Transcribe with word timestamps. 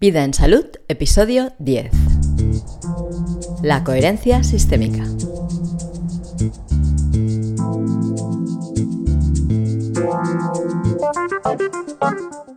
Vida 0.00 0.22
en 0.22 0.32
Salud, 0.32 0.64
episodio 0.86 1.54
10. 1.58 1.90
La 3.64 3.82
coherencia 3.82 4.44
sistémica. 4.44 5.02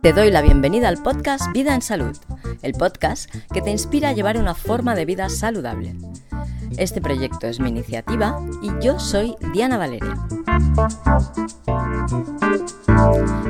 Te 0.02 0.12
doy 0.12 0.30
la 0.30 0.40
bienvenida 0.40 0.86
al 0.86 1.02
podcast 1.02 1.50
Vida 1.52 1.74
en 1.74 1.82
Salud, 1.82 2.16
el 2.62 2.74
podcast 2.74 3.28
que 3.52 3.60
te 3.60 3.70
inspira 3.70 4.10
a 4.10 4.12
llevar 4.12 4.36
una 4.36 4.54
forma 4.54 4.94
de 4.94 5.04
vida 5.04 5.28
saludable. 5.28 5.96
Este 6.76 7.00
proyecto 7.00 7.48
es 7.48 7.58
mi 7.58 7.70
iniciativa 7.70 8.40
y 8.62 8.70
yo 8.80 9.00
soy 9.00 9.34
Diana 9.52 9.78
Valeria. 9.78 10.16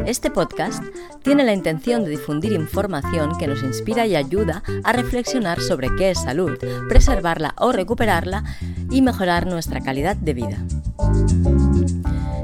Este 0.06 0.30
podcast 0.30 0.82
tiene 1.22 1.44
la 1.44 1.52
intención 1.52 2.04
de 2.04 2.10
difundir 2.10 2.52
información 2.52 3.38
que 3.38 3.46
nos 3.46 3.62
inspira 3.62 4.06
y 4.06 4.16
ayuda 4.16 4.62
a 4.84 4.92
reflexionar 4.92 5.60
sobre 5.60 5.88
qué 5.96 6.10
es 6.10 6.20
salud, 6.20 6.58
preservarla 6.88 7.54
o 7.58 7.72
recuperarla 7.72 8.44
y 8.90 9.00
mejorar 9.00 9.46
nuestra 9.46 9.80
calidad 9.80 10.16
de 10.16 10.34
vida. 10.34 10.58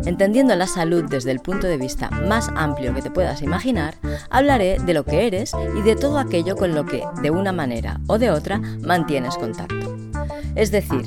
Entendiendo 0.07 0.57
la 0.57 0.67
salud 0.67 1.05
desde 1.05 1.33
el 1.33 1.41
punto 1.41 1.67
de 1.67 1.77
vista 1.77 2.09
más 2.11 2.49
amplio 2.57 2.95
que 2.95 3.03
te 3.03 3.11
puedas 3.11 3.43
imaginar, 3.43 3.95
hablaré 4.31 4.79
de 4.79 4.95
lo 4.95 5.05
que 5.05 5.27
eres 5.27 5.53
y 5.77 5.83
de 5.83 5.97
todo 5.97 6.19
aquello 6.19 6.57
con 6.57 6.75
lo 6.75 6.87
que, 6.87 7.05
de 7.21 7.31
una 7.31 7.53
manera 7.53 8.01
o 8.07 8.19
de 8.19 8.31
otra, 8.31 8.59
mantienes 8.81 9.37
contacto. 9.37 9.98
Es 10.59 10.73
decir, 10.73 11.03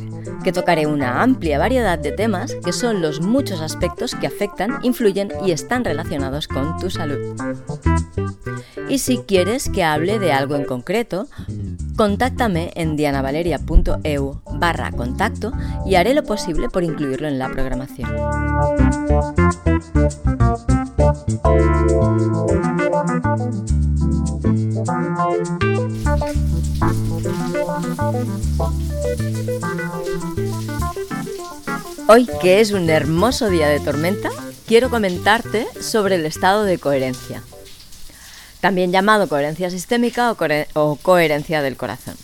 que 0.46 0.54
tocaré 0.54 0.88
una 0.88 1.22
amplia 1.22 1.60
variedad 1.60 2.00
de 2.00 2.14
temas 2.14 2.56
que 2.64 2.72
son 2.72 3.02
los 3.02 3.20
muchos 3.20 3.60
aspectos 3.60 4.16
que 4.16 4.28
afectan, 4.28 4.80
influyen 4.82 5.30
y 5.46 5.52
están 5.52 5.84
relacionados 5.84 6.48
con 6.48 6.78
tu 6.80 6.90
salud. 6.90 7.36
Y 8.88 9.00
si 9.00 9.18
quieres 9.20 9.70
que 9.70 9.84
hable 9.84 10.20
de 10.20 10.32
algo 10.32 10.56
en 10.56 10.64
concreto, 10.64 11.28
contáctame 11.98 12.72
en 12.76 12.96
dianavaleria.eu 12.96 14.42
barra 14.54 14.92
contacto 14.92 15.52
y 15.86 15.96
haré 15.96 16.14
lo 16.14 16.24
posible 16.24 16.70
por 16.70 16.84
incluirlo 16.84 17.28
en 17.28 17.38
la 17.38 17.50
programación. 17.50 18.10
Hoy, 32.08 32.28
que 32.42 32.60
es 32.60 32.72
un 32.72 32.90
hermoso 32.90 33.50
día 33.50 33.68
de 33.68 33.80
tormenta, 33.80 34.30
quiero 34.68 34.90
comentarte 34.90 35.68
sobre 35.80 36.16
el 36.16 36.26
estado 36.26 36.64
de 36.64 36.78
coherencia, 36.78 37.44
también 38.60 38.92
llamado 38.92 39.30
coherencia 39.30 39.70
sistémica 39.70 40.36
o, 40.74 40.96
coherencia 40.98 41.62
del 41.62 41.78
corazón. 41.78 42.16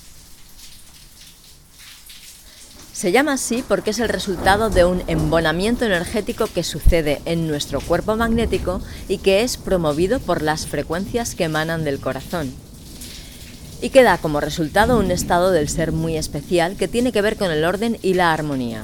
Se 2.94 3.12
llama 3.12 3.34
así 3.34 3.64
porque 3.68 3.92
es 3.92 4.00
el 4.00 4.10
resultado 4.10 4.72
de 4.72 4.84
un 4.84 5.04
embonamiento 5.08 5.86
energético 5.86 6.48
que 6.48 6.64
sucede 6.64 7.22
en 7.26 7.48
nuestro 7.48 7.80
cuerpo 7.80 8.16
magnético 8.16 8.82
y 9.08 9.20
que 9.20 9.44
es 9.44 9.58
promovido 9.58 10.20
por 10.20 10.42
las 10.42 10.66
frecuencias 10.66 11.36
que 11.36 11.44
emanan 11.44 11.84
del 11.84 12.00
corazón 12.00 12.67
y 13.82 13.90
que 13.90 14.04
da 14.04 14.18
como 14.18 14.42
resultado 14.42 14.98
un 14.98 15.12
estado 15.12 15.52
del 15.52 15.70
ser 15.70 15.92
muy 15.92 16.18
especial 16.18 16.76
que 16.76 16.88
tiene 16.88 17.12
que 17.12 17.22
ver 17.22 17.38
con 17.38 17.52
el 17.52 17.64
orden 17.64 17.98
y 18.02 18.14
la 18.14 18.34
armonía. 18.34 18.84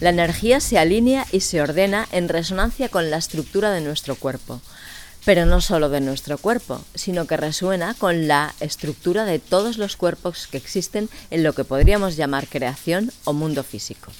La 0.00 0.10
energía 0.10 0.60
se 0.60 0.78
alinea 0.78 1.26
y 1.30 1.40
se 1.40 1.60
ordena 1.60 2.08
en 2.10 2.28
resonancia 2.28 2.88
con 2.88 3.10
la 3.10 3.18
estructura 3.18 3.70
de 3.70 3.82
nuestro 3.82 4.16
cuerpo, 4.16 4.60
pero 5.24 5.44
no 5.44 5.60
solo 5.60 5.90
de 5.90 6.00
nuestro 6.00 6.38
cuerpo, 6.38 6.82
sino 6.94 7.26
que 7.26 7.36
resuena 7.36 7.94
con 7.94 8.26
la 8.26 8.54
estructura 8.60 9.26
de 9.26 9.38
todos 9.38 9.76
los 9.76 9.96
cuerpos 9.96 10.46
que 10.46 10.56
existen 10.56 11.10
en 11.30 11.42
lo 11.42 11.52
que 11.52 11.64
podríamos 11.64 12.16
llamar 12.16 12.48
creación 12.48 13.12
o 13.24 13.34
mundo 13.34 13.62
físico. 13.62 14.10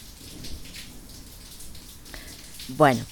Bueno, 2.68 3.04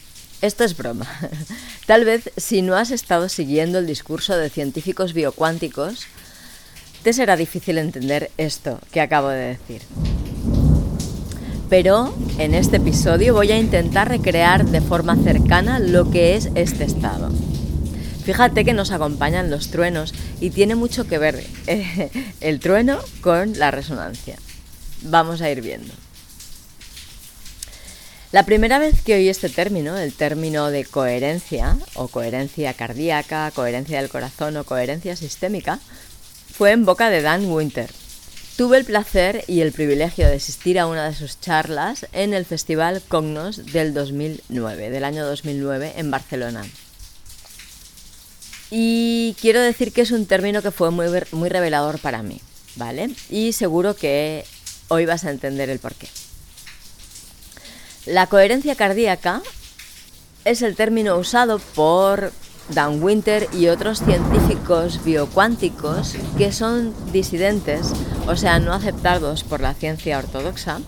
esto 0.43 0.63
es 0.63 0.77
broma. 0.77 1.07
Tal 1.87 2.05
vez 2.05 2.31
si 2.37 2.63
no 2.63 2.77
has 2.77 2.91
estado 2.91 3.29
siguiendo 3.29 3.79
el 3.79 3.87
discurso 3.87 4.37
de 4.37 4.51
científicos 4.51 5.15
biocuánticos, 5.15 6.07
te 7.03 7.13
será 7.13 7.37
difícil 7.37 7.79
entender 7.79 8.31
esto 8.37 8.81
que 8.93 9.01
acabo 9.01 9.29
de 9.29 9.57
decir. 9.57 9.83
Pero 11.69 12.15
en 12.39 12.55
este 12.55 12.79
episodio 12.79 13.35
voy 13.35 13.53
a 13.53 13.59
intentar 13.59 14.09
recrear 14.09 14.65
de 14.65 14.81
forma 14.81 15.17
cercana 15.17 15.79
lo 15.79 16.11
que 16.11 16.35
es 16.35 16.49
este 16.55 16.85
estado. 16.85 17.31
Fíjate 18.25 18.65
que 18.65 18.75
nos 18.75 18.91
acompañan 18.91 19.51
los 19.51 19.71
truenos 19.71 20.15
y 20.41 20.51
tiene 20.51 20.75
mucho 20.75 21.07
que 21.07 21.19
ver 21.19 21.45
eh, 21.67 22.11
el 22.41 22.61
trueno 22.61 22.99
con 23.21 23.59
la 23.59 23.71
resonancia. 23.71 24.37
Vamos 25.03 25.41
a 25.41 25.51
ir 25.51 25.63
viendo. 25.63 25.93
La 28.31 28.43
primera 28.43 28.79
vez 28.79 29.01
que 29.01 29.15
oí 29.15 29.31
este 29.31 29.49
término, 29.49 29.97
el 29.97 30.13
término 30.13 30.71
de 30.71 30.85
coherencia 30.85 31.79
o 31.95 32.09
coherencia 32.09 32.75
cardíaca, 32.75 33.51
coherencia 33.53 34.03
del 34.03 34.11
corazón 34.11 34.59
o 34.59 34.65
coherencia 34.65 35.17
sistémica, 35.17 35.79
fue 36.59 36.73
en 36.73 36.85
boca 36.85 37.09
de 37.09 37.23
Dan 37.23 37.45
Winter. 37.45 37.89
Tuve 38.57 38.79
el 38.79 38.85
placer 38.85 39.45
y 39.47 39.61
el 39.61 39.71
privilegio 39.71 40.27
de 40.27 40.35
asistir 40.35 40.81
a 40.81 40.89
una 40.89 41.09
de 41.09 41.15
sus 41.15 41.41
charlas 41.41 42.09
en 42.13 42.35
el 42.35 42.45
Festival 42.45 43.01
Cognos 43.07 43.67
del 43.67 43.95
2009, 43.95 44.91
del 44.91 45.05
año 45.05 45.25
2009 45.25 45.93
en 45.99 46.11
Barcelona. 46.11 46.67
Y 48.73 49.37
quiero 49.41 49.61
decir 49.61 49.93
que 49.93 50.01
es 50.01 50.11
un 50.11 50.27
término 50.27 50.61
que 50.61 50.73
fue 50.73 50.91
muy, 50.91 51.07
muy 51.31 51.49
revelador 51.49 52.01
para 52.01 52.25
mí, 52.25 52.41
¿vale? 52.75 53.11
Y 53.31 53.53
seguro 53.53 53.95
que 53.95 54.45
hoy 54.89 55.07
vas 55.07 55.25
a 55.25 55.31
entender 55.31 55.71
el 55.71 55.79
porqué. 55.79 56.09
La 58.05 58.27
coherencia 58.27 58.75
cardíaca 58.75 59.43
es 60.45 60.63
el 60.63 60.75
término 60.75 61.17
usado 61.19 61.61
por 61.61 62.33
Dan 62.71 63.03
Winter 63.03 63.49
y 63.53 63.69
otros 63.69 64.01
científicos 64.01 65.03
biocuánticos 65.05 66.15
que 66.37 66.53
son 66.53 66.95
disidentes, 67.13 67.93
o 68.27 68.37
sea, 68.37 68.59
no 68.59 68.73
aceptados 68.73 69.45
por 69.45 69.61
la 69.61 69.75
ciencia 69.75 70.19
ortodoxa, 70.19 70.81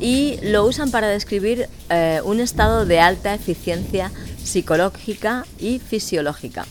y 0.00 0.38
lo 0.42 0.64
usan 0.64 0.90
para 0.90 1.08
describir 1.08 1.68
eh, 1.90 2.20
un 2.24 2.40
estado 2.40 2.86
de 2.86 3.00
alta 3.00 3.34
eficiencia 3.34 4.10
psicológica 4.42 5.44
y 5.58 5.78
fisiológica. 5.78 6.66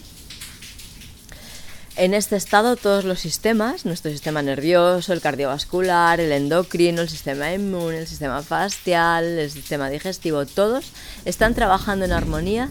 En 1.97 2.13
este 2.13 2.35
estado 2.35 2.75
todos 2.75 3.05
los 3.05 3.19
sistemas, 3.19 3.83
nuestro 3.83 4.11
sistema 4.11 4.43
nervioso, 4.43 5.13
el 5.13 5.21
cardiovascular, 5.21 6.19
el 6.19 6.31
endocrino, 6.31 7.01
el 7.01 7.09
sistema 7.09 7.51
inmune, 7.51 7.97
el 7.97 8.07
sistema 8.07 8.43
facial, 8.43 9.25
el 9.25 9.49
sistema 9.49 9.89
digestivo, 9.89 10.45
todos 10.45 10.91
están 11.25 11.55
trabajando 11.55 12.05
en 12.05 12.11
armonía 12.11 12.69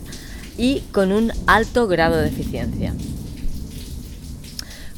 y 0.58 0.80
con 0.92 1.12
un 1.12 1.32
alto 1.46 1.86
grado 1.86 2.16
de 2.16 2.28
eficiencia. 2.28 2.94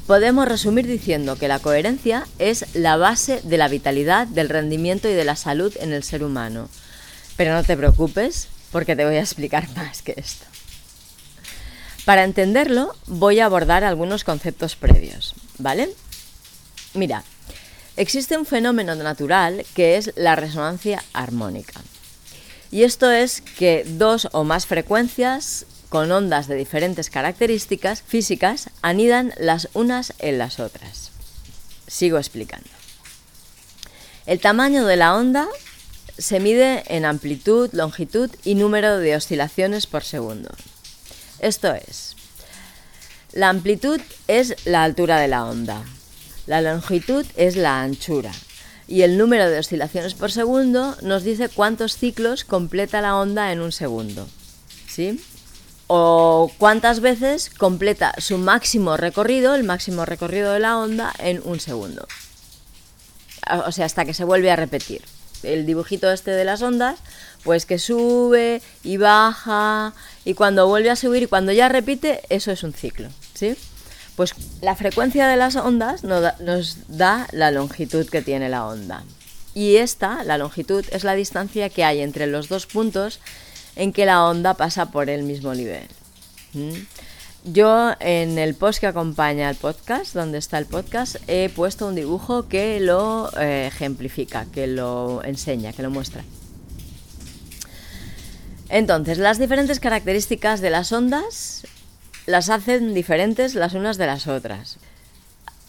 Podemos 0.07 0.49
resumir 0.49 0.87
diciendo 0.87 1.37
que 1.37 1.49
la 1.49 1.59
coherencia 1.59 2.27
es 2.39 2.65
la 2.75 2.97
base 2.97 3.43
de 3.45 3.59
la 3.59 3.69
vitalidad, 3.69 4.27
del 4.27 4.49
rendimiento 4.49 5.07
y 5.09 5.13
de 5.13 5.25
la 5.25 5.37
salud 5.37 5.75
en 5.81 5.93
el 5.93 6.03
ser 6.03 6.25
humano. 6.25 6.71
Pero 7.37 7.53
no 7.53 7.63
te 7.63 7.77
preocupes 7.77 8.49
porque 8.73 8.97
te 8.97 9.05
voy 9.05 9.17
a 9.17 9.21
explicar 9.21 9.69
más 9.77 10.01
que 10.01 10.15
esto. 10.17 10.47
Para 12.07 12.25
entenderlo 12.25 12.97
voy 13.07 13.41
a 13.41 13.45
abordar 13.45 13.85
algunos 13.85 14.25
conceptos 14.25 14.77
previos, 14.77 15.35
¿vale? 15.59 15.91
Mira, 16.95 17.23
existe 17.97 18.39
un 18.39 18.47
fenómeno 18.47 18.95
natural 18.95 19.67
que 19.75 19.99
es 19.99 20.13
la 20.17 20.37
resonancia 20.37 21.05
armónica. 21.13 21.83
Y 22.71 22.83
esto 22.83 23.11
es 23.11 23.41
que 23.41 23.84
dos 23.87 24.29
o 24.33 24.45
más 24.45 24.67
frecuencias 24.67 25.65
con 25.89 26.12
ondas 26.12 26.49
de 26.49 26.55
diferentes 26.55 27.09
características 27.09 28.03
físicas 28.03 28.69
anidan 28.83 29.33
las 29.39 29.69
unas 29.73 30.12
en 30.19 30.39
las 30.39 30.60
otras. 30.60 31.10
Sigo 31.87 32.19
explicando. 32.19 32.69
El 34.27 34.41
tamaño 34.41 34.84
de 34.84 34.97
la 34.97 35.15
onda 35.15 35.48
se 36.19 36.41
mide 36.41 36.83
en 36.95 37.07
amplitud, 37.07 37.71
longitud 37.72 38.31
y 38.45 38.54
número 38.54 38.98
de 38.98 39.16
oscilaciones 39.16 39.87
por 39.87 40.04
segundo. 40.04 40.51
Esto 41.39 41.72
es, 41.72 42.16
la 43.33 43.48
amplitud 43.48 44.01
es 44.27 44.57
la 44.66 44.83
altura 44.83 45.19
de 45.21 45.28
la 45.28 45.47
onda, 45.47 45.83
la 46.47 46.60
longitud 46.60 47.25
es 47.37 47.57
la 47.57 47.81
anchura 47.81 48.33
y 48.89 49.03
el 49.03 49.19
número 49.19 49.49
de 49.51 49.59
oscilaciones 49.59 50.15
por 50.15 50.33
segundo 50.33 50.97
nos 51.03 51.23
dice 51.23 51.51
cuántos 51.51 51.97
ciclos 51.97 52.45
completa 52.45 53.03
la 53.03 53.17
onda 53.17 53.53
en 53.53 53.61
un 53.61 53.71
segundo. 53.71 54.27
¿Sí? 54.89 55.23
O 55.87 56.51
cuántas 56.57 57.01
veces 57.01 57.51
completa 57.51 58.15
su 58.19 58.39
máximo 58.39 58.97
recorrido, 58.97 59.55
el 59.55 59.65
máximo 59.65 60.07
recorrido 60.07 60.53
de 60.53 60.61
la 60.61 60.79
onda, 60.79 61.13
en 61.19 61.43
un 61.45 61.61
segundo. 61.61 62.09
O 63.67 63.73
sea, 63.73 63.87
hasta 63.87 64.07
que 64.07 64.15
se 64.15 64.25
vuelve 64.25 64.51
a 64.51 64.57
repetir. 64.57 65.03
El 65.43 65.67
dibujito 65.67 66.11
este 66.11 66.31
de 66.33 66.45
las 66.45 66.63
ondas, 66.63 66.99
pues 67.45 67.67
que 67.67 67.79
sube 67.79 68.61
y 68.83 68.97
baja, 68.97 69.93
y 70.25 70.35
cuando 70.35 70.67
vuelve 70.67 70.91
a 70.91 70.97
subir 70.97 71.23
y 71.23 71.27
cuando 71.27 71.53
ya 71.53 71.69
repite, 71.69 72.23
eso 72.31 72.51
es 72.51 72.63
un 72.63 72.73
ciclo. 72.73 73.09
¿Sí? 73.35 73.57
Pues 74.18 74.34
la 74.62 74.74
frecuencia 74.74 75.28
de 75.28 75.36
las 75.36 75.54
ondas 75.54 76.03
nos 76.03 76.76
da 76.88 77.28
la 77.30 77.53
longitud 77.53 78.04
que 78.09 78.20
tiene 78.20 78.48
la 78.48 78.66
onda. 78.66 79.04
Y 79.54 79.76
esta, 79.76 80.24
la 80.24 80.38
longitud, 80.38 80.84
es 80.91 81.04
la 81.04 81.15
distancia 81.15 81.68
que 81.68 81.84
hay 81.84 82.00
entre 82.00 82.26
los 82.26 82.48
dos 82.48 82.66
puntos 82.66 83.20
en 83.76 83.92
que 83.92 84.06
la 84.06 84.24
onda 84.24 84.54
pasa 84.54 84.91
por 84.91 85.09
el 85.09 85.22
mismo 85.22 85.54
nivel. 85.54 85.86
¿Mm? 86.53 86.72
Yo 87.44 87.92
en 88.00 88.38
el 88.38 88.56
post 88.56 88.80
que 88.80 88.88
acompaña 88.88 89.48
al 89.48 89.54
podcast, 89.54 90.15
donde 90.15 90.38
está 90.38 90.59
el 90.59 90.66
podcast, 90.66 91.15
he 91.28 91.48
puesto 91.48 91.86
un 91.86 91.94
dibujo 91.94 92.48
que 92.48 92.80
lo 92.80 93.30
eh, 93.38 93.68
ejemplifica, 93.68 94.47
que 94.47 94.66
lo 94.66 95.22
enseña, 95.22 95.72
que 95.72 95.84
lo 95.84 95.91
muestra. 95.91 96.24
Entonces, 98.68 99.18
las 99.18 99.38
diferentes 99.38 99.78
características 99.78 100.60
de 100.60 100.70
las 100.70 100.91
ondas 100.91 101.62
las 102.28 102.51
hacen 102.51 102.92
diferentes 102.92 103.54
las 103.54 103.72
unas 103.72 103.97
de 103.97 104.07
las 104.07 104.27
otras. 104.27 104.77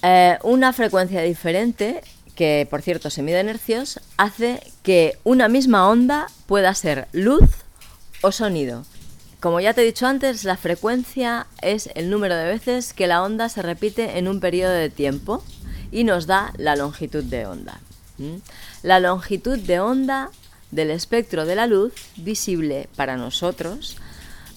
Eh, 0.01 0.37
una 0.43 0.73
frecuencia 0.73 1.21
diferente, 1.21 2.01
que 2.35 2.67
por 2.69 2.81
cierto 2.81 3.09
se 3.09 3.21
mide 3.23 3.39
en 3.39 3.47
hercios, 3.47 4.01
hace 4.17 4.61
que 4.83 5.17
una 5.23 5.47
misma 5.47 5.87
onda 5.87 6.27
pueda 6.47 6.75
ser 6.75 7.07
luz 7.13 7.49
o 8.21 8.33
sonido. 8.33 8.85
Como 9.39 9.61
ya 9.61 9.73
te 9.73 9.83
he 9.83 9.85
dicho 9.85 10.05
antes, 10.05 10.43
la 10.43 10.57
frecuencia 10.57 11.47
es 11.61 11.89
el 11.95 12.09
número 12.09 12.35
de 12.35 12.43
veces 12.43 12.93
que 12.93 13.07
la 13.07 13.23
onda 13.23 13.47
se 13.47 13.61
repite 13.61 14.17
en 14.17 14.27
un 14.27 14.41
periodo 14.41 14.73
de 14.73 14.89
tiempo 14.89 15.41
y 15.93 16.03
nos 16.03 16.27
da 16.27 16.51
la 16.57 16.75
longitud 16.75 17.23
de 17.23 17.45
onda. 17.45 17.79
La 18.83 18.99
longitud 18.99 19.57
de 19.59 19.79
onda 19.79 20.29
del 20.71 20.91
espectro 20.91 21.45
de 21.45 21.55
la 21.55 21.67
luz 21.67 21.93
visible 22.17 22.89
para 22.97 23.15
nosotros 23.15 23.95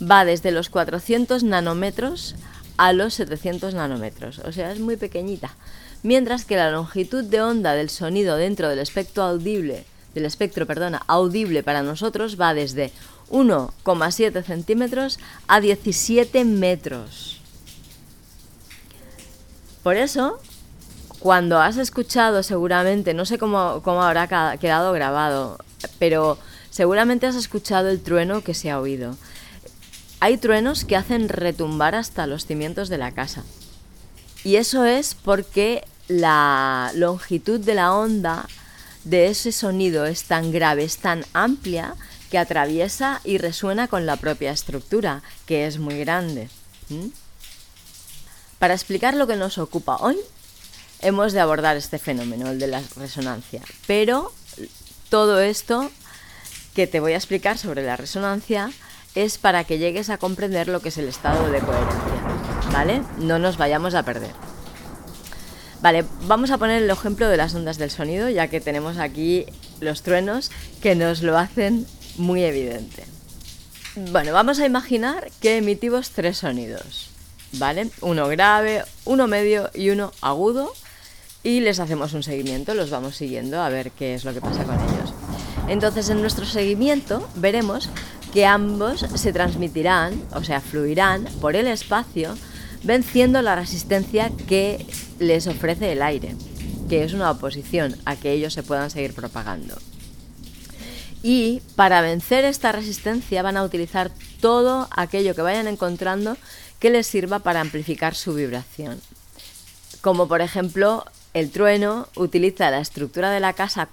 va 0.02 0.24
desde 0.24 0.50
los 0.50 0.68
400 0.68 1.44
nanómetros 1.44 2.34
a 2.76 2.92
los 2.92 3.14
700 3.14 3.74
nanómetros, 3.74 4.40
o 4.40 4.52
sea, 4.52 4.72
es 4.72 4.80
muy 4.80 4.96
pequeñita. 4.96 5.54
Mientras 6.02 6.44
que 6.44 6.56
la 6.56 6.70
longitud 6.70 7.24
de 7.24 7.40
onda 7.40 7.74
del 7.74 7.90
sonido 7.90 8.36
dentro 8.36 8.68
del 8.68 8.80
espectro 8.80 9.22
audible, 9.22 9.84
del 10.14 10.24
espectro, 10.24 10.66
perdona, 10.66 11.02
audible 11.06 11.62
para 11.62 11.82
nosotros 11.82 12.40
va 12.40 12.54
desde 12.54 12.90
1,7 13.30 14.42
centímetros 14.42 15.18
a 15.46 15.60
17 15.60 16.44
metros. 16.44 17.40
Por 19.82 19.96
eso, 19.96 20.40
cuando 21.18 21.60
has 21.60 21.76
escuchado 21.76 22.42
seguramente, 22.42 23.14
no 23.14 23.24
sé 23.24 23.38
cómo, 23.38 23.80
cómo 23.84 24.02
habrá 24.02 24.26
quedado 24.58 24.92
grabado, 24.92 25.58
pero 25.98 26.38
seguramente 26.70 27.26
has 27.26 27.36
escuchado 27.36 27.88
el 27.88 28.02
trueno 28.02 28.42
que 28.42 28.54
se 28.54 28.70
ha 28.70 28.80
oído. 28.80 29.16
Hay 30.22 30.36
truenos 30.36 30.84
que 30.84 30.94
hacen 30.94 31.28
retumbar 31.28 31.96
hasta 31.96 32.28
los 32.28 32.46
cimientos 32.46 32.88
de 32.88 32.96
la 32.96 33.10
casa. 33.10 33.42
Y 34.44 34.54
eso 34.54 34.84
es 34.84 35.16
porque 35.16 35.84
la 36.06 36.92
longitud 36.94 37.58
de 37.58 37.74
la 37.74 37.92
onda 37.92 38.46
de 39.02 39.26
ese 39.26 39.50
sonido 39.50 40.06
es 40.06 40.22
tan 40.22 40.52
grave, 40.52 40.84
es 40.84 40.98
tan 40.98 41.24
amplia, 41.32 41.96
que 42.30 42.38
atraviesa 42.38 43.20
y 43.24 43.38
resuena 43.38 43.88
con 43.88 44.06
la 44.06 44.14
propia 44.14 44.52
estructura, 44.52 45.24
que 45.44 45.66
es 45.66 45.80
muy 45.80 45.98
grande. 45.98 46.48
Para 48.60 48.74
explicar 48.74 49.14
lo 49.14 49.26
que 49.26 49.34
nos 49.34 49.58
ocupa 49.58 49.96
hoy, 49.96 50.16
hemos 51.00 51.32
de 51.32 51.40
abordar 51.40 51.76
este 51.76 51.98
fenómeno, 51.98 52.48
el 52.48 52.60
de 52.60 52.68
la 52.68 52.80
resonancia. 52.94 53.60
Pero 53.88 54.32
todo 55.08 55.40
esto 55.40 55.90
que 56.76 56.86
te 56.86 57.00
voy 57.00 57.14
a 57.14 57.16
explicar 57.16 57.58
sobre 57.58 57.82
la 57.82 57.96
resonancia 57.96 58.70
es 59.14 59.38
para 59.38 59.64
que 59.64 59.78
llegues 59.78 60.10
a 60.10 60.18
comprender 60.18 60.68
lo 60.68 60.80
que 60.80 60.88
es 60.88 60.98
el 60.98 61.08
estado 61.08 61.50
de 61.50 61.60
coherencia, 61.60 62.70
¿vale? 62.72 63.02
No 63.18 63.38
nos 63.38 63.56
vayamos 63.56 63.94
a 63.94 64.02
perder. 64.02 64.32
Vale, 65.82 66.04
vamos 66.26 66.50
a 66.50 66.58
poner 66.58 66.82
el 66.82 66.90
ejemplo 66.90 67.28
de 67.28 67.36
las 67.36 67.54
ondas 67.54 67.76
del 67.76 67.90
sonido, 67.90 68.30
ya 68.30 68.48
que 68.48 68.60
tenemos 68.60 68.98
aquí 68.98 69.46
los 69.80 70.02
truenos 70.02 70.50
que 70.80 70.94
nos 70.94 71.22
lo 71.22 71.36
hacen 71.36 71.86
muy 72.16 72.44
evidente. 72.44 73.04
Bueno, 73.96 74.32
vamos 74.32 74.60
a 74.60 74.66
imaginar 74.66 75.30
que 75.40 75.58
emitimos 75.58 76.10
tres 76.10 76.38
sonidos, 76.38 77.10
¿vale? 77.54 77.90
Uno 78.00 78.28
grave, 78.28 78.84
uno 79.04 79.26
medio 79.26 79.70
y 79.74 79.90
uno 79.90 80.12
agudo, 80.22 80.72
y 81.42 81.60
les 81.60 81.80
hacemos 81.80 82.12
un 82.12 82.22
seguimiento, 82.22 82.74
los 82.74 82.90
vamos 82.90 83.16
siguiendo 83.16 83.60
a 83.60 83.68
ver 83.68 83.90
qué 83.90 84.14
es 84.14 84.24
lo 84.24 84.32
que 84.32 84.40
pasa 84.40 84.64
con 84.64 84.76
ellos. 84.76 85.12
Entonces, 85.68 86.08
en 86.08 86.20
nuestro 86.20 86.46
seguimiento 86.46 87.28
veremos 87.34 87.90
que 88.32 88.46
ambos 88.46 89.00
se 89.14 89.32
transmitirán, 89.32 90.20
o 90.34 90.42
sea, 90.42 90.60
fluirán 90.60 91.24
por 91.40 91.54
el 91.54 91.66
espacio, 91.66 92.34
venciendo 92.82 93.42
la 93.42 93.54
resistencia 93.54 94.30
que 94.48 94.86
les 95.18 95.46
ofrece 95.46 95.92
el 95.92 96.02
aire, 96.02 96.34
que 96.88 97.04
es 97.04 97.12
una 97.12 97.30
oposición 97.30 97.96
a 98.06 98.16
que 98.16 98.32
ellos 98.32 98.54
se 98.54 98.62
puedan 98.62 98.90
seguir 98.90 99.14
propagando. 99.14 99.76
Y 101.22 101.60
para 101.76 102.00
vencer 102.00 102.44
esta 102.44 102.72
resistencia 102.72 103.42
van 103.42 103.56
a 103.56 103.62
utilizar 103.62 104.10
todo 104.40 104.88
aquello 104.90 105.34
que 105.34 105.42
vayan 105.42 105.68
encontrando 105.68 106.36
que 106.80 106.90
les 106.90 107.06
sirva 107.06 107.38
para 107.40 107.60
amplificar 107.60 108.14
su 108.14 108.34
vibración. 108.34 109.00
Como 110.00 110.26
por 110.26 110.40
ejemplo, 110.40 111.04
el 111.32 111.50
trueno 111.50 112.08
utiliza 112.16 112.70
la 112.70 112.80
estructura 112.80 113.30
de 113.30 113.40
la 113.40 113.52
casa 113.52 113.88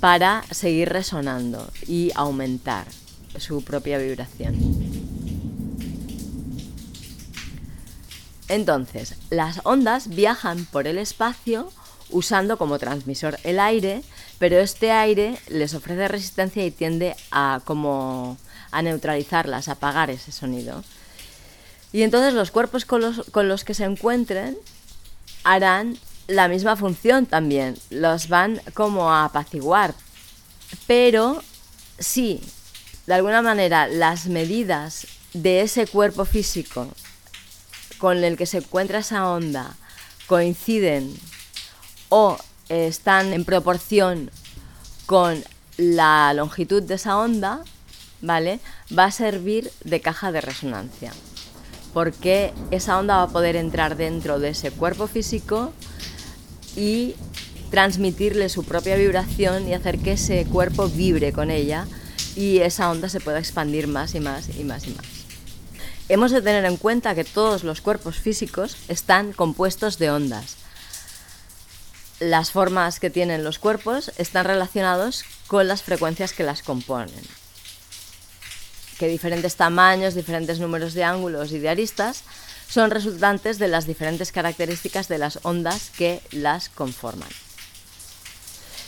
para 0.00 0.42
seguir 0.50 0.88
resonando 0.88 1.70
y 1.86 2.10
aumentar 2.16 2.86
su 3.38 3.62
propia 3.62 3.98
vibración. 3.98 4.56
Entonces, 8.48 9.14
las 9.30 9.60
ondas 9.64 10.08
viajan 10.08 10.66
por 10.66 10.86
el 10.86 10.98
espacio 10.98 11.72
usando 12.10 12.58
como 12.58 12.78
transmisor 12.78 13.38
el 13.44 13.58
aire, 13.58 14.02
pero 14.38 14.58
este 14.58 14.90
aire 14.90 15.38
les 15.48 15.74
ofrece 15.74 16.08
resistencia 16.08 16.64
y 16.64 16.70
tiende 16.70 17.16
a 17.30 17.60
como 17.64 18.36
a 18.70 18.82
neutralizarlas, 18.82 19.68
a 19.68 19.72
apagar 19.72 20.10
ese 20.10 20.32
sonido. 20.32 20.84
Y 21.92 22.02
entonces 22.02 22.34
los 22.34 22.50
cuerpos 22.50 22.84
con 22.84 23.00
los, 23.00 23.24
con 23.30 23.48
los 23.48 23.64
que 23.64 23.74
se 23.74 23.84
encuentren 23.84 24.56
harán 25.44 25.98
la 26.26 26.48
misma 26.48 26.76
función 26.76 27.26
también, 27.26 27.76
los 27.90 28.28
van 28.28 28.60
como 28.74 29.12
a 29.12 29.24
apaciguar. 29.24 29.94
Pero 30.86 31.42
si 31.98 32.42
de 33.06 33.14
alguna 33.14 33.42
manera 33.42 33.86
las 33.86 34.26
medidas 34.26 35.06
de 35.34 35.62
ese 35.62 35.86
cuerpo 35.86 36.24
físico 36.24 36.88
con 37.98 38.22
el 38.24 38.36
que 38.36 38.46
se 38.46 38.58
encuentra 38.58 38.98
esa 38.98 39.28
onda 39.28 39.76
coinciden 40.26 41.14
o 42.08 42.36
están 42.68 43.32
en 43.32 43.44
proporción 43.44 44.30
con 45.06 45.42
la 45.76 46.32
longitud 46.34 46.82
de 46.82 46.94
esa 46.94 47.18
onda, 47.18 47.64
¿vale? 48.20 48.60
Va 48.96 49.04
a 49.04 49.10
servir 49.10 49.70
de 49.84 50.00
caja 50.00 50.32
de 50.32 50.40
resonancia. 50.40 51.12
Porque 51.92 52.52
esa 52.70 52.98
onda 52.98 53.16
va 53.16 53.22
a 53.24 53.28
poder 53.28 53.56
entrar 53.56 53.96
dentro 53.96 54.38
de 54.38 54.50
ese 54.50 54.70
cuerpo 54.70 55.06
físico 55.06 55.72
y 56.76 57.14
transmitirle 57.70 58.48
su 58.48 58.64
propia 58.64 58.96
vibración 58.96 59.68
y 59.68 59.74
hacer 59.74 59.98
que 59.98 60.12
ese 60.12 60.44
cuerpo 60.46 60.88
vibre 60.88 61.32
con 61.32 61.50
ella 61.50 61.86
y 62.36 62.58
esa 62.58 62.90
onda 62.90 63.08
se 63.08 63.20
pueda 63.20 63.38
expandir 63.38 63.86
más 63.86 64.14
y 64.14 64.20
más 64.20 64.48
y 64.56 64.64
más 64.64 64.86
y 64.86 64.90
más. 64.90 65.06
Hemos 66.08 66.30
de 66.30 66.42
tener 66.42 66.64
en 66.64 66.76
cuenta 66.76 67.14
que 67.14 67.24
todos 67.24 67.64
los 67.64 67.80
cuerpos 67.80 68.16
físicos 68.16 68.76
están 68.88 69.32
compuestos 69.32 69.98
de 69.98 70.10
ondas. 70.10 70.56
Las 72.20 72.50
formas 72.50 73.00
que 73.00 73.10
tienen 73.10 73.44
los 73.44 73.58
cuerpos 73.58 74.12
están 74.18 74.44
relacionados 74.44 75.24
con 75.46 75.68
las 75.68 75.82
frecuencias 75.82 76.32
que 76.32 76.44
las 76.44 76.62
componen. 76.62 77.22
Que 78.98 79.08
diferentes 79.08 79.56
tamaños, 79.56 80.14
diferentes 80.14 80.58
números 80.60 80.94
de 80.94 81.04
ángulos 81.04 81.52
y 81.52 81.58
de 81.58 81.68
aristas 81.68 82.22
son 82.68 82.90
resultantes 82.90 83.58
de 83.58 83.68
las 83.68 83.86
diferentes 83.86 84.32
características 84.32 85.08
de 85.08 85.18
las 85.18 85.40
ondas 85.42 85.90
que 85.96 86.20
las 86.30 86.68
conforman. 86.68 87.28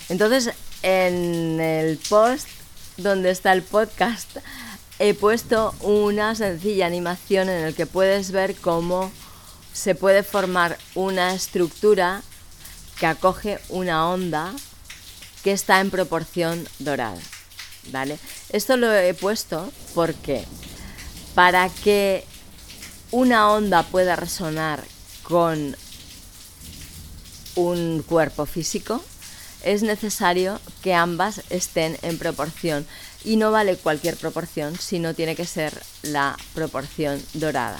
Entonces, 0.08 0.50
en 0.82 1.60
el 1.60 1.98
post 2.08 2.48
donde 2.96 3.30
está 3.30 3.52
el 3.52 3.62
podcast, 3.62 4.36
he 4.98 5.14
puesto 5.14 5.74
una 5.80 6.34
sencilla 6.34 6.86
animación 6.86 7.48
en 7.48 7.64
el 7.64 7.74
que 7.74 7.86
puedes 7.86 8.30
ver 8.30 8.54
cómo 8.56 9.10
se 9.72 9.94
puede 9.94 10.22
formar 10.22 10.78
una 10.94 11.34
estructura 11.34 12.22
que 12.98 13.06
acoge 13.06 13.58
una 13.68 14.08
onda 14.08 14.52
que 15.42 15.52
está 15.52 15.80
en 15.80 15.90
proporción 15.90 16.66
dorada. 16.78 17.18
¿Vale? 17.90 18.18
Esto 18.50 18.76
lo 18.76 18.90
he 18.92 19.12
puesto 19.12 19.70
porque 19.94 20.44
para 21.34 21.68
que 21.68 22.24
una 23.10 23.50
onda 23.50 23.82
pueda 23.82 24.16
resonar 24.16 24.82
con 25.22 25.76
un 27.56 28.02
cuerpo 28.02 28.46
físico, 28.46 29.02
es 29.64 29.82
necesario 29.82 30.60
que 30.82 30.94
ambas 30.94 31.42
estén 31.50 31.96
en 32.02 32.18
proporción. 32.18 32.86
Y 33.24 33.36
no 33.36 33.50
vale 33.50 33.76
cualquier 33.76 34.16
proporción, 34.16 34.78
sino 34.78 35.14
tiene 35.14 35.34
que 35.34 35.46
ser 35.46 35.82
la 36.02 36.36
proporción 36.54 37.22
dorada, 37.32 37.78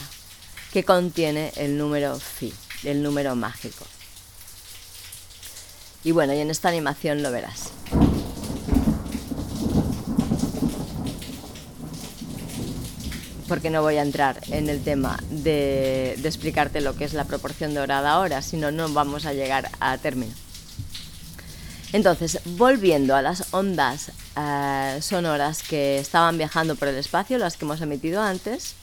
que 0.73 0.85
contiene 0.85 1.53
el 1.57 1.77
número 1.77 2.19
phi, 2.19 2.53
el 2.83 3.03
número 3.03 3.37
mágico. 3.37 3.85
Y 6.03 6.13
bueno, 6.13 6.33
y 6.35 6.39
en 6.39 6.51
esta 6.51 6.69
animación 6.69 7.23
lo 7.23 7.31
verás. 7.31 7.71
porque 13.49 13.71
no 13.71 13.83
voy 13.83 13.97
a 13.97 14.03
entrar 14.03 14.41
en 14.49 14.69
el 14.69 14.83
tema 14.83 15.19
de, 15.31 16.13
explicarte 16.25 16.81
lo 16.81 16.97
que 16.97 17.05
es 17.05 17.13
la 17.13 17.25
proporción 17.25 17.75
dorada 17.75 18.13
ahora, 18.13 18.43
sino 18.43 18.71
no 18.71 18.89
vamos 18.89 19.27
a 19.27 19.33
llegar 19.33 19.71
a 19.81 19.97
término. 19.99 20.33
Entonces, 21.95 22.41
volviendo 22.45 23.15
a 23.15 23.23
las 23.23 23.55
ondas 23.55 24.11
eh, 24.37 24.99
sonoras 25.01 25.63
que 25.63 25.99
estaban 25.99 26.37
viajando 26.37 26.75
por 26.75 26.89
el 26.89 26.97
espacio, 26.97 27.39
las 27.39 27.57
que 27.57 27.65
hemos 27.65 27.81
emitido 27.81 28.21
antes, 28.21 28.75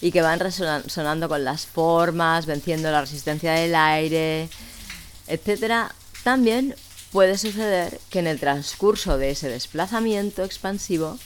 y 0.00 0.12
que 0.12 0.22
van 0.22 0.38
resonando 0.38 1.28
con 1.28 1.42
las 1.42 1.66
formas, 1.66 2.46
venciendo 2.46 2.92
la 2.92 3.00
resistencia 3.00 3.54
del 3.54 3.74
aire, 3.74 4.48
etc., 5.26 5.90
también 6.22 6.76
puede 7.10 7.38
suceder 7.38 8.00
que 8.08 8.20
en 8.20 8.28
el 8.28 8.38
transcurso 8.38 9.18
de 9.18 9.32
ese 9.32 9.48
desplazamiento 9.48 10.44
expansivo, 10.44 11.18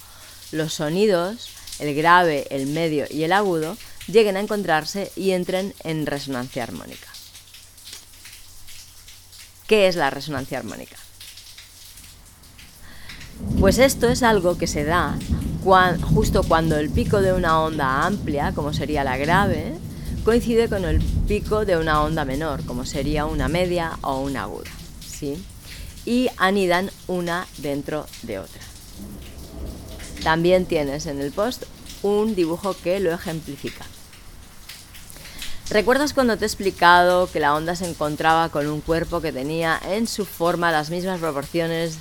los 0.50 0.72
sonidos 0.72 1.50
el 1.78 1.94
grave, 1.94 2.46
el 2.48 2.68
medio 2.68 3.04
y 3.10 3.24
el 3.24 3.32
agudo 3.32 3.76
lleguen 4.06 4.38
a 4.38 4.40
encontrarse 4.40 5.12
y 5.14 5.32
entren 5.32 5.74
en 5.84 6.06
resonancia 6.06 6.62
armónica. 6.62 7.08
¿Qué 9.66 9.88
es 9.88 9.94
la 9.94 10.08
resonancia 10.08 10.56
armónica? 10.56 10.96
Pues 13.60 13.78
esto 13.78 14.08
es 14.08 14.22
algo 14.22 14.56
que 14.56 14.68
se 14.68 14.84
da 14.84 15.18
justo 16.14 16.44
cuando 16.44 16.76
el 16.76 16.90
pico 16.90 17.20
de 17.20 17.32
una 17.32 17.60
onda 17.60 18.06
amplia, 18.06 18.52
como 18.54 18.72
sería 18.72 19.02
la 19.02 19.16
grave, 19.16 19.74
coincide 20.24 20.68
con 20.68 20.84
el 20.84 21.00
pico 21.26 21.64
de 21.64 21.76
una 21.76 22.02
onda 22.02 22.24
menor, 22.24 22.64
como 22.64 22.86
sería 22.86 23.26
una 23.26 23.48
media 23.48 23.98
o 24.02 24.20
una 24.20 24.44
aguda. 24.44 24.70
¿sí? 25.06 25.44
Y 26.06 26.28
anidan 26.36 26.90
una 27.08 27.46
dentro 27.58 28.06
de 28.22 28.38
otra. 28.38 28.62
También 30.22 30.64
tienes 30.64 31.06
en 31.06 31.20
el 31.20 31.32
post 31.32 31.64
un 32.02 32.36
dibujo 32.36 32.76
que 32.82 33.00
lo 33.00 33.12
ejemplifica. 33.12 33.84
¿Recuerdas 35.68 36.14
cuando 36.14 36.38
te 36.38 36.44
he 36.44 36.46
explicado 36.46 37.30
que 37.30 37.40
la 37.40 37.54
onda 37.54 37.74
se 37.74 37.88
encontraba 37.88 38.48
con 38.50 38.68
un 38.68 38.80
cuerpo 38.80 39.20
que 39.20 39.32
tenía 39.32 39.78
en 39.84 40.06
su 40.06 40.24
forma 40.24 40.72
las 40.72 40.90
mismas 40.90 41.20
proporciones 41.20 41.98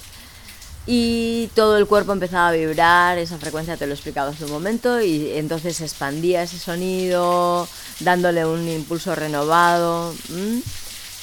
y 0.87 1.49
todo 1.53 1.77
el 1.77 1.85
cuerpo 1.85 2.13
empezaba 2.13 2.47
a 2.47 2.53
vibrar? 2.53 3.17
Esa 3.17 3.37
frecuencia 3.37 3.77
te 3.77 3.85
lo 3.85 3.91
he 3.91 3.95
explicado 3.95 4.31
hace 4.31 4.45
un 4.45 4.51
momento 4.51 5.01
y 5.01 5.33
entonces 5.33 5.81
expandía 5.81 6.43
ese 6.43 6.57
sonido 6.57 7.67
dándole 7.99 8.45
un 8.45 8.67
impulso 8.67 9.13
renovado. 9.13 10.15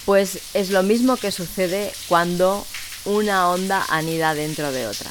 Pues 0.05 0.39
es 0.53 0.71
lo 0.71 0.83
mismo 0.83 1.17
que 1.17 1.33
sucede 1.33 1.93
cuando 2.09 2.65
una 3.07 3.49
onda 3.49 3.85
anida 3.89 4.35
dentro 4.35 4.71
de 4.71 4.87
otra 4.87 5.11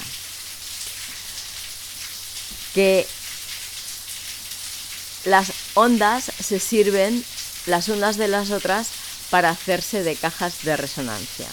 que 2.74 3.08
las 5.26 5.54
ondas 5.76 6.32
se 6.40 6.60
sirven 6.60 7.24
las 7.66 7.88
unas 7.88 8.18
de 8.18 8.28
las 8.28 8.52
otras 8.52 8.90
para 9.30 9.50
hacerse 9.50 10.04
de 10.04 10.16
cajas 10.16 10.64
de 10.64 10.76
resonancia. 10.76 11.48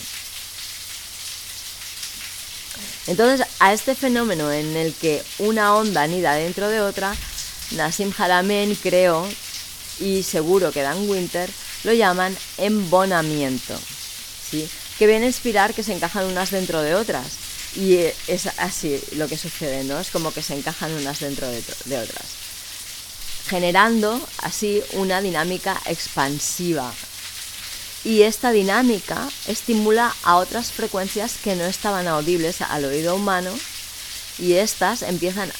Entonces, 3.06 3.46
a 3.58 3.72
este 3.72 3.94
fenómeno 3.94 4.52
en 4.52 4.76
el 4.76 4.94
que 4.94 5.22
una 5.38 5.74
onda 5.74 6.02
anida 6.02 6.34
dentro 6.34 6.68
de 6.68 6.80
otra, 6.80 7.14
Nassim 7.72 8.12
Haramein 8.16 8.74
creó, 8.76 9.26
y 10.00 10.22
seguro 10.22 10.72
que 10.72 10.82
Dan 10.82 11.08
Winter, 11.08 11.50
lo 11.84 11.92
llaman 11.92 12.36
embonamiento, 12.58 13.78
¿sí? 14.50 14.68
que 15.00 15.06
viene 15.06 15.24
a 15.24 15.28
inspirar 15.28 15.72
que 15.72 15.82
se 15.82 15.94
encajan 15.94 16.26
unas 16.26 16.50
dentro 16.50 16.82
de 16.82 16.94
otras. 16.94 17.24
Y 17.74 17.96
es 18.26 18.46
así 18.58 19.00
lo 19.12 19.28
que 19.28 19.38
sucede, 19.38 19.82
¿no? 19.84 19.98
Es 19.98 20.10
como 20.10 20.30
que 20.30 20.42
se 20.42 20.54
encajan 20.54 20.92
unas 20.92 21.20
dentro 21.20 21.46
de, 21.48 21.98
otras. 21.98 22.26
Generando 23.48 24.20
así 24.42 24.82
una 24.92 25.22
dinámica 25.22 25.80
expansiva. 25.86 26.92
Y 28.04 28.22
esta 28.22 28.50
dinámica 28.50 29.28
estimula 29.46 30.14
a 30.22 30.36
otras 30.36 30.72
frecuencias 30.72 31.34
que 31.42 31.54
no 31.54 31.64
estaban 31.64 32.08
audibles 32.08 32.62
al 32.62 32.86
oído 32.86 33.14
humano 33.14 33.50
y 34.38 34.54
estas 34.54 35.02
empiezan 35.02 35.52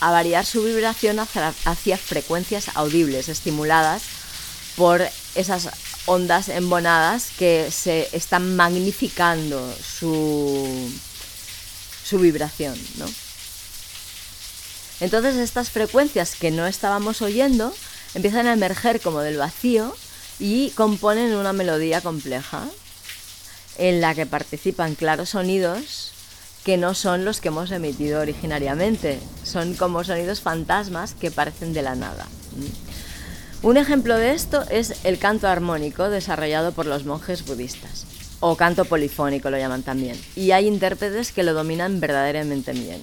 a 0.00 0.10
variar 0.10 0.46
su 0.46 0.64
vibración 0.64 1.20
hacia, 1.20 1.96
frecuencias 1.98 2.70
audibles, 2.74 3.28
estimuladas 3.28 4.02
por 4.74 5.06
esas 5.34 5.68
ondas 6.06 6.48
embonadas 6.48 7.28
que 7.38 7.70
se 7.70 8.08
están 8.12 8.56
magnificando 8.56 9.72
su, 9.80 10.90
su 12.04 12.18
vibración, 12.18 12.76
¿no? 12.96 13.06
Entonces 15.00 15.36
estas 15.36 15.70
frecuencias 15.70 16.36
que 16.36 16.50
no 16.50 16.66
estábamos 16.66 17.22
oyendo 17.22 17.74
empiezan 18.14 18.46
a 18.46 18.54
emerger 18.54 19.00
como 19.00 19.20
del 19.20 19.36
vacío 19.36 19.94
y 20.42 20.70
componen 20.70 21.36
una 21.36 21.52
melodía 21.52 22.00
compleja 22.00 22.64
en 23.78 24.00
la 24.00 24.12
que 24.12 24.26
participan 24.26 24.96
claros 24.96 25.30
sonidos 25.30 26.10
que 26.64 26.76
no 26.76 26.94
son 26.94 27.24
los 27.24 27.40
que 27.40 27.48
hemos 27.48 27.70
emitido 27.70 28.20
originariamente, 28.20 29.20
son 29.44 29.74
como 29.74 30.02
sonidos 30.02 30.40
fantasmas 30.40 31.14
que 31.14 31.30
parecen 31.30 31.72
de 31.72 31.82
la 31.82 31.94
nada. 31.94 32.26
Un 33.62 33.76
ejemplo 33.76 34.16
de 34.16 34.32
esto 34.32 34.64
es 34.68 35.04
el 35.04 35.20
canto 35.20 35.46
armónico 35.46 36.10
desarrollado 36.10 36.72
por 36.72 36.86
los 36.86 37.04
monjes 37.04 37.46
budistas 37.46 38.06
o 38.40 38.56
canto 38.56 38.84
polifónico 38.84 39.48
lo 39.48 39.58
llaman 39.58 39.84
también. 39.84 40.20
Y 40.34 40.50
hay 40.50 40.66
intérpretes 40.66 41.30
que 41.30 41.44
lo 41.44 41.54
dominan 41.54 42.00
verdaderamente 42.00 42.72
bien. 42.72 43.00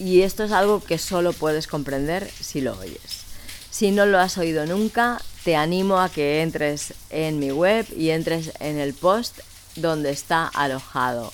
Y 0.00 0.22
esto 0.22 0.42
es 0.42 0.50
algo 0.50 0.82
que 0.82 0.98
solo 0.98 1.32
puedes 1.32 1.68
comprender 1.68 2.28
si 2.28 2.60
lo 2.60 2.76
oyes. 2.76 3.22
Si 3.70 3.92
no 3.92 4.06
lo 4.06 4.18
has 4.18 4.36
oído 4.38 4.66
nunca, 4.66 5.22
te 5.44 5.56
animo 5.56 5.98
a 6.00 6.08
que 6.08 6.42
entres 6.42 6.94
en 7.10 7.38
mi 7.38 7.50
web 7.50 7.86
y 7.96 8.10
entres 8.10 8.52
en 8.60 8.78
el 8.78 8.94
post 8.94 9.38
donde 9.76 10.10
está 10.10 10.46
alojado 10.46 11.30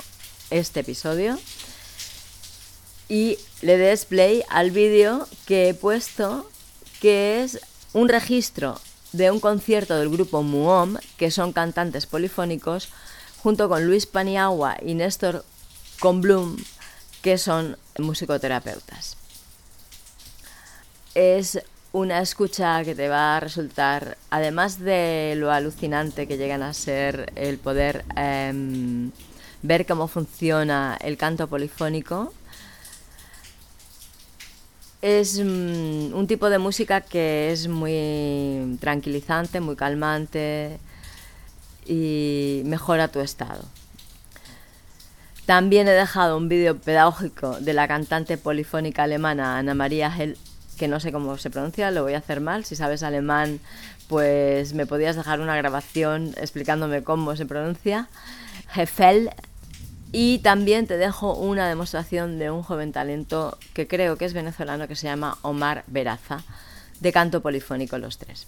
este 0.50 0.80
episodio 0.80 1.38
y 3.08 3.38
le 3.62 3.76
des 3.76 4.04
play 4.04 4.42
al 4.48 4.70
vídeo 4.70 5.28
que 5.46 5.68
he 5.68 5.74
puesto 5.74 6.48
que 7.00 7.42
es 7.42 7.60
un 7.92 8.08
registro 8.08 8.80
de 9.12 9.30
un 9.30 9.38
concierto 9.38 9.96
del 9.96 10.10
grupo 10.10 10.42
Muom, 10.42 10.96
que 11.16 11.30
son 11.30 11.52
cantantes 11.52 12.06
polifónicos, 12.06 12.88
junto 13.42 13.68
con 13.68 13.86
Luis 13.86 14.06
Paniagua 14.06 14.76
y 14.82 14.94
Néstor 14.94 15.44
Conblum, 16.00 16.56
que 17.22 17.38
son 17.38 17.78
musicoterapeutas. 17.98 19.16
Es 21.14 21.60
una 21.94 22.20
escucha 22.20 22.82
que 22.82 22.96
te 22.96 23.08
va 23.08 23.36
a 23.36 23.40
resultar, 23.40 24.18
además 24.28 24.80
de 24.80 25.34
lo 25.36 25.52
alucinante 25.52 26.26
que 26.26 26.36
llegan 26.36 26.64
a 26.64 26.74
ser 26.74 27.32
el 27.36 27.56
poder 27.56 28.04
em, 28.16 29.12
ver 29.62 29.86
cómo 29.86 30.08
funciona 30.08 30.98
el 31.00 31.16
canto 31.16 31.46
polifónico, 31.46 32.34
es 35.02 35.38
mm, 35.38 36.12
un 36.14 36.26
tipo 36.26 36.50
de 36.50 36.58
música 36.58 37.00
que 37.00 37.52
es 37.52 37.68
muy 37.68 38.76
tranquilizante, 38.80 39.60
muy 39.60 39.76
calmante, 39.76 40.80
y 41.86 42.62
mejora 42.64 43.06
tu 43.06 43.20
estado. 43.20 43.62
También 45.46 45.86
he 45.86 45.92
dejado 45.92 46.38
un 46.38 46.48
vídeo 46.48 46.76
pedagógico 46.76 47.60
de 47.60 47.72
la 47.72 47.86
cantante 47.86 48.36
polifónica 48.36 49.04
alemana 49.04 49.58
Ana 49.58 49.74
María 49.74 50.12
Hel, 50.16 50.36
que 50.74 50.88
no 50.88 51.00
sé 51.00 51.12
cómo 51.12 51.36
se 51.38 51.50
pronuncia, 51.50 51.90
lo 51.90 52.02
voy 52.02 52.14
a 52.14 52.18
hacer 52.18 52.40
mal. 52.40 52.64
Si 52.64 52.76
sabes 52.76 53.02
alemán, 53.02 53.60
pues 54.08 54.74
me 54.74 54.86
podías 54.86 55.16
dejar 55.16 55.40
una 55.40 55.56
grabación 55.56 56.34
explicándome 56.36 57.02
cómo 57.02 57.36
se 57.36 57.46
pronuncia. 57.46 58.08
Hefel. 58.74 59.30
Y 60.12 60.38
también 60.38 60.86
te 60.86 60.96
dejo 60.96 61.34
una 61.34 61.68
demostración 61.68 62.38
de 62.38 62.50
un 62.50 62.62
joven 62.62 62.92
talento 62.92 63.58
que 63.72 63.88
creo 63.88 64.16
que 64.16 64.24
es 64.24 64.32
venezolano 64.32 64.86
que 64.86 64.94
se 64.94 65.08
llama 65.08 65.38
Omar 65.42 65.82
Veraza, 65.88 66.44
de 67.00 67.12
canto 67.12 67.42
polifónico 67.42 67.98
los 67.98 68.18
tres. 68.18 68.46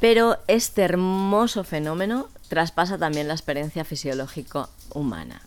Pero 0.00 0.38
este 0.46 0.82
hermoso 0.82 1.64
fenómeno 1.64 2.28
traspasa 2.48 2.98
también 2.98 3.26
la 3.26 3.34
experiencia 3.34 3.84
fisiológica 3.84 4.68
humana. 4.92 5.42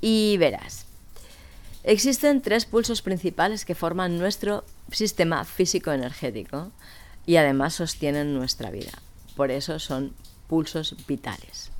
Y 0.00 0.36
verás, 0.38 0.86
existen 1.88 2.42
tres 2.42 2.66
pulsos 2.66 3.00
principales 3.00 3.64
que 3.64 3.74
forman 3.74 4.18
nuestro 4.18 4.62
sistema 4.92 5.46
físico-energético 5.46 6.70
y 7.24 7.36
además 7.36 7.74
sostienen 7.74 8.34
nuestra 8.34 8.70
vida. 8.70 8.92
Por 9.36 9.50
eso 9.50 9.78
son 9.78 10.12
pulsos 10.48 10.94
vitales. 11.06 11.70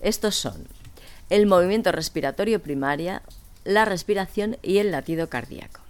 Estos 0.00 0.34
son 0.34 0.66
el 1.30 1.46
movimiento 1.46 1.92
respiratorio 1.92 2.60
primario, 2.60 3.20
la 3.64 3.84
respiración 3.84 4.58
y 4.62 4.78
el 4.78 4.90
latido 4.90 5.28
cardíaco. 5.28 5.80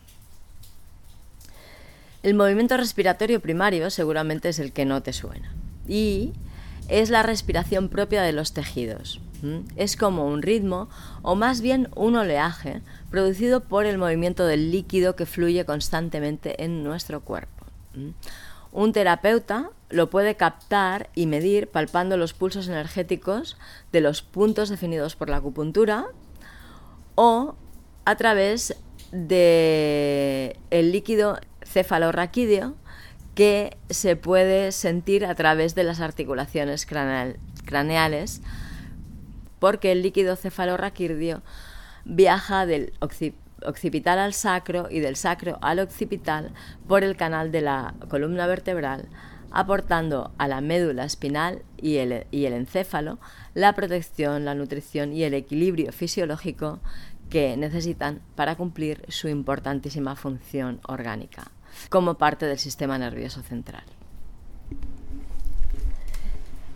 El 2.23 2.35
movimiento 2.35 2.77
respiratorio 2.77 3.41
primario 3.41 3.89
seguramente 3.89 4.51
es 4.51 4.59
el 4.59 4.73
que 4.73 4.85
no 4.85 5.03
te 5.03 5.15
suena. 5.15 5.55
Y 5.89 6.35
es 6.89 7.11
la 7.11 7.23
respiración 7.23 7.89
propia 7.89 8.23
de 8.23 8.33
los 8.33 8.53
tejidos. 8.53 9.21
Es 9.77 9.97
como 9.97 10.27
un 10.27 10.43
ritmo, 10.43 10.89
o 11.23 11.35
más 11.35 11.61
bien 11.61 11.89
un 11.95 12.17
oleaje, 12.17 12.83
producido 13.11 13.61
por 13.61 13.87
el 13.87 13.99
movimiento 13.99 14.47
del 14.47 14.71
líquido 14.71 15.15
que 15.15 15.27
fluye 15.27 15.65
constantemente 15.65 16.65
en 16.65 16.83
nuestro 16.83 17.21
cuerpo. 17.21 17.67
Un 18.73 18.93
terapeuta 18.93 19.71
lo 19.89 20.11
puede 20.11 20.35
captar 20.35 21.11
y 21.15 21.27
medir 21.27 21.69
palpando 21.69 22.17
los 22.17 22.35
pulsos 22.35 22.69
energéticos 22.69 23.57
de 23.93 24.01
los 24.01 24.23
puntos 24.23 24.69
definidos 24.69 25.17
por 25.17 25.31
la 25.31 25.37
acupuntura 25.37 26.07
o 27.15 27.55
a 28.05 28.17
través 28.17 28.77
del 29.13 30.57
el 30.71 30.93
líquido 30.93 31.39
cefalorraquídeo 31.65 32.75
que 33.37 33.77
se 33.91 34.17
puede 34.17 34.73
sentir 34.73 35.27
a 35.27 35.35
través 35.35 35.75
de 35.75 35.85
las 35.85 36.01
articulaciones 36.01 36.87
craneales, 36.87 38.41
porque 39.59 39.93
el 39.93 40.01
líquido 40.03 40.37
cefalorraquídeo 40.37 41.43
viaja 42.07 42.65
del 42.65 42.95
occipital 43.63 44.19
al 44.19 44.33
sacro 44.33 44.89
y 44.91 45.01
del 45.01 45.17
sacro 45.17 45.59
al 45.61 45.81
occipital 45.81 46.53
por 46.89 47.05
el 47.05 47.15
canal 47.15 47.53
de 47.53 47.61
la 47.61 47.95
columna 48.09 48.47
vertebral, 48.47 49.07
aportando 49.51 50.33
a 50.39 50.49
la 50.49 50.63
médula 50.63 51.05
espinal 51.05 51.63
y 51.77 51.97
el, 51.97 52.27
y 52.31 52.47
el 52.47 52.55
encéfalo 52.55 53.19
la 53.53 53.75
protección, 53.75 54.47
la 54.47 54.55
nutrición 54.55 55.13
y 55.13 55.25
el 55.25 55.35
equilibrio 55.35 55.93
fisiológico 55.93 56.81
que 57.29 57.55
necesitan 57.59 58.23
para 58.35 58.55
cumplir 58.55 59.05
su 59.09 59.29
importantísima 59.29 60.17
función 60.17 60.81
orgánica 60.89 61.51
como 61.89 62.15
parte 62.15 62.47
del 62.47 62.59
sistema 62.59 62.99
nervioso 62.99 63.43
central. 63.43 63.85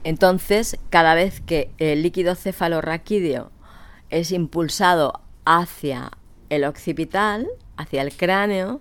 Entonces, 0.02 0.78
cada 0.88 1.14
vez 1.14 1.40
que 1.40 1.70
el 1.78 2.02
líquido 2.02 2.34
cefalorraquídeo 2.34 3.50
es 4.08 4.32
impulsado 4.32 5.20
hacia 5.44 6.10
el 6.48 6.64
occipital, 6.64 7.48
hacia 7.76 8.02
el 8.02 8.16
cráneo, 8.16 8.80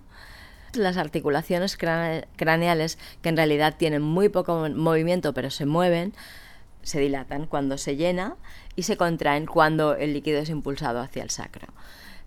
las 0.74 0.96
articulaciones 0.96 1.76
craneales, 1.76 2.98
que 3.22 3.28
en 3.28 3.36
realidad 3.36 3.76
tienen 3.76 4.02
muy 4.02 4.28
poco 4.28 4.68
movimiento 4.68 5.34
pero 5.34 5.50
se 5.50 5.66
mueven, 5.66 6.14
se 6.82 7.00
dilatan 7.00 7.46
cuando 7.46 7.76
se 7.76 7.96
llena 7.96 8.36
y 8.76 8.84
se 8.84 8.96
contraen 8.96 9.46
cuando 9.46 9.96
el 9.96 10.12
líquido 10.12 10.40
es 10.40 10.48
impulsado 10.48 11.00
hacia 11.00 11.22
el 11.22 11.30
sacro. 11.30 11.68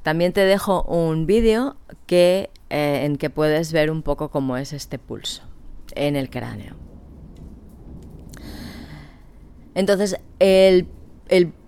También 0.03 0.33
te 0.33 0.41
dejo 0.41 0.83
un 0.83 1.25
vídeo 1.25 1.77
que, 2.05 2.50
eh, 2.73 3.05
en 3.05 3.17
que 3.17 3.29
puedes 3.29 3.71
ver 3.71 3.91
un 3.91 4.01
poco 4.01 4.29
cómo 4.29 4.57
es 4.57 4.73
este 4.73 4.97
pulso 4.97 5.43
en 5.93 6.15
el 6.15 6.31
cráneo. 6.31 6.75
Entonces, 9.75 10.17
el, 10.39 10.87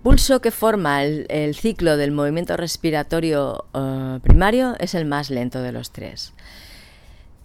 pulso 0.02 0.40
que 0.40 0.50
forma 0.50 1.04
el, 1.04 1.54
ciclo 1.54 1.96
del 1.96 2.10
movimiento 2.10 2.56
respiratorio 2.56 3.66
eh, 3.72 4.18
primario 4.20 4.74
es 4.80 4.96
el 4.96 5.04
más 5.04 5.30
lento 5.30 5.62
de 5.62 5.70
los 5.70 5.92
tres. 5.92 6.32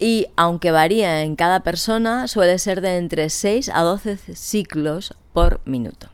Y 0.00 0.26
aunque 0.34 0.72
varía 0.72 1.22
en 1.22 1.36
cada 1.36 1.60
persona, 1.60 2.26
suele 2.26 2.58
ser 2.58 2.80
de 2.80 2.96
entre 2.96 3.30
6 3.30 3.70
a 3.72 3.82
12 3.82 4.16
ciclos 4.34 5.14
por 5.32 5.60
minuto. 5.66 6.08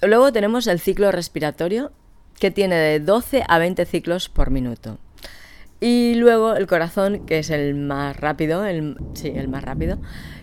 Luego 0.00 0.32
tenemos 0.32 0.66
el 0.66 0.80
ciclo 0.80 1.12
respiratorio, 1.12 1.92
que 2.38 2.50
tiene 2.50 2.76
de 2.76 3.00
12 3.00 3.44
a 3.48 3.58
20 3.58 3.84
ciclos 3.84 4.28
por 4.28 4.50
minuto. 4.50 4.98
Y 5.80 6.14
luego 6.14 6.54
el 6.54 6.66
corazón, 6.66 7.26
que 7.26 7.40
es 7.40 7.50
el 7.50 7.74
más 7.74 8.16
rápido, 8.16 8.64
el, 8.64 8.96
sí, 9.14 9.32
el 9.34 9.48
más 9.48 9.64
rápido, 9.64 9.98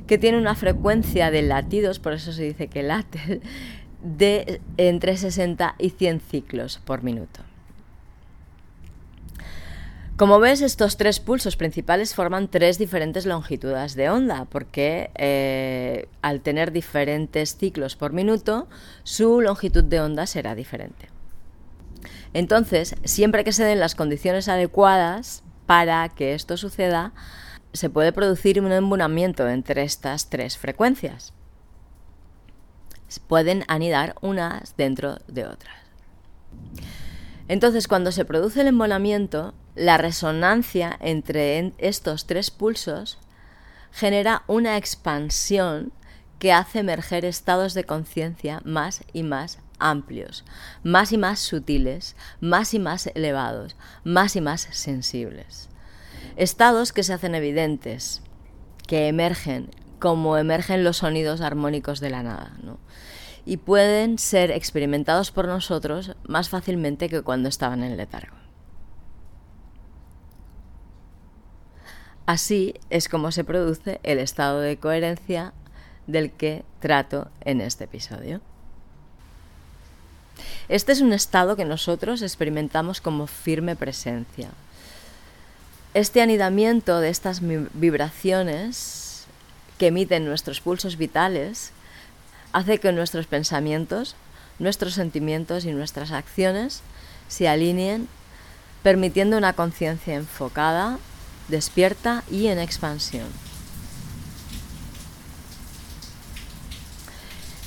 que 0.08 0.18
tiene 0.18 0.38
una 0.38 0.56
frecuencia 0.56 1.32
de 1.32 1.42
latidos, 1.42 2.00
por 2.00 2.14
eso 2.14 2.32
se 2.32 2.44
dice 2.44 2.68
que 2.68 2.84
late, 2.84 3.42
de 4.04 4.62
entre 4.78 5.18
60 5.18 5.76
y 5.78 5.90
100 5.92 6.20
ciclos 6.20 6.80
por 6.84 7.04
minuto. 7.04 7.42
Como 10.18 10.40
ves, 10.40 10.62
estos 10.62 10.98
tres 10.98 11.20
pulsos 11.20 11.56
principales 11.56 12.14
forman 12.14 12.48
tres 12.48 12.78
diferentes 12.78 13.26
longitudes 13.26 13.96
de 13.96 14.12
onda, 14.12 14.46
porque 14.46 15.10
eh, 15.16 16.08
al 16.22 16.42
tener 16.42 16.72
diferentes 16.72 17.58
ciclos 17.58 17.96
por 17.96 18.14
minuto, 18.14 18.68
su 19.02 19.42
longitud 19.42 19.84
de 19.84 20.00
onda 20.00 20.28
será 20.28 20.54
diferente. 20.54 21.11
Entonces, 22.34 22.96
siempre 23.04 23.44
que 23.44 23.52
se 23.52 23.64
den 23.64 23.80
las 23.80 23.96
condiciones 23.96 24.48
adecuadas 24.48 25.44
para 25.66 26.08
que 26.10 26.34
esto 26.34 26.58
suceda, 26.58 27.14
se 27.74 27.90
puede 27.90 28.12
producir 28.12 28.62
un 28.62 28.72
embonamiento 28.72 29.48
entre 29.50 29.84
estas 29.84 30.30
tres 30.30 30.58
frecuencias. 30.58 31.34
Pueden 33.28 33.66
anidar 33.68 34.16
unas 34.22 34.76
dentro 34.78 35.18
de 35.28 35.46
otras. 35.46 35.76
Entonces, 37.50 37.90
cuando 37.90 38.14
se 38.14 38.24
produce 38.24 38.62
el 38.62 38.68
embonamiento, 38.68 39.54
la 39.76 39.98
resonancia 39.98 40.98
entre 41.02 41.74
estos 41.78 42.26
tres 42.26 42.52
pulsos 42.52 43.20
genera 43.92 44.44
una 44.48 44.78
expansión 44.78 45.92
que 46.40 46.54
hace 46.54 46.80
emerger 46.80 47.26
estados 47.26 47.74
de 47.74 47.84
conciencia 47.84 48.62
más 48.64 49.04
y 49.12 49.24
más 49.24 49.60
amplios, 49.82 50.46
más 50.84 51.12
y 51.12 51.18
más 51.18 51.40
sutiles, 51.40 52.16
más 52.40 52.74
y 52.74 52.80
más 52.80 53.08
elevados, 53.08 53.76
más 54.04 54.36
y 54.36 54.42
más 54.42 54.62
sensibles. 54.72 55.70
Estados 56.36 56.94
que 56.94 57.04
se 57.04 57.14
hacen 57.14 57.36
evidentes, 57.36 58.22
que 58.88 59.08
emergen, 59.08 59.70
como 60.00 60.38
emergen 60.38 60.84
los 60.84 60.98
sonidos 60.98 61.42
armónicos 61.42 62.00
de 62.00 62.10
la 62.10 62.24
nada, 62.24 62.54
y 63.46 63.58
pueden 63.58 64.18
ser 64.18 64.52
experimentados 64.52 65.32
por 65.32 65.48
nosotros 65.48 66.16
más 66.28 66.50
fácilmente 66.50 67.10
que 67.10 67.22
cuando 67.22 67.50
estaban 67.50 67.84
en 67.84 67.98
letargo. 67.98 68.36
Así 72.26 72.76
es 72.90 73.10
como 73.10 73.32
se 73.32 73.44
produce 73.44 74.00
el 74.04 74.20
estado 74.20 74.60
de 74.60 74.78
coherencia 74.78 75.54
del 76.08 76.32
que 76.32 76.64
trato 76.80 77.30
en 77.42 77.62
este 77.62 77.86
episodio. 77.86 78.42
Este 80.70 80.92
es 80.92 81.02
un 81.02 81.14
estado 81.14 81.56
que 81.56 81.66
nosotros 81.66 82.22
experimentamos 82.22 83.02
como 83.02 83.28
firme 83.28 83.76
presencia. 83.76 84.50
Este 85.94 86.22
anidamiento 86.22 87.00
de 87.00 87.10
estas 87.10 87.42
vibraciones 87.42 89.26
que 89.78 89.88
emiten 89.88 90.26
nuestros 90.26 90.62
pulsos 90.62 90.98
vitales 90.98 91.72
hace 92.54 92.80
que 92.80 92.92
nuestros 92.92 93.28
pensamientos, 93.28 94.16
nuestros 94.60 94.94
sentimientos 94.94 95.66
y 95.66 95.72
nuestras 95.72 96.12
acciones 96.12 96.82
se 97.28 97.48
alineen, 97.48 98.08
permitiendo 98.84 99.38
una 99.38 99.54
conciencia 99.54 100.16
enfocada, 100.16 101.00
despierta 101.48 102.24
y 102.30 102.48
en 102.48 102.60
expansión. 102.60 103.28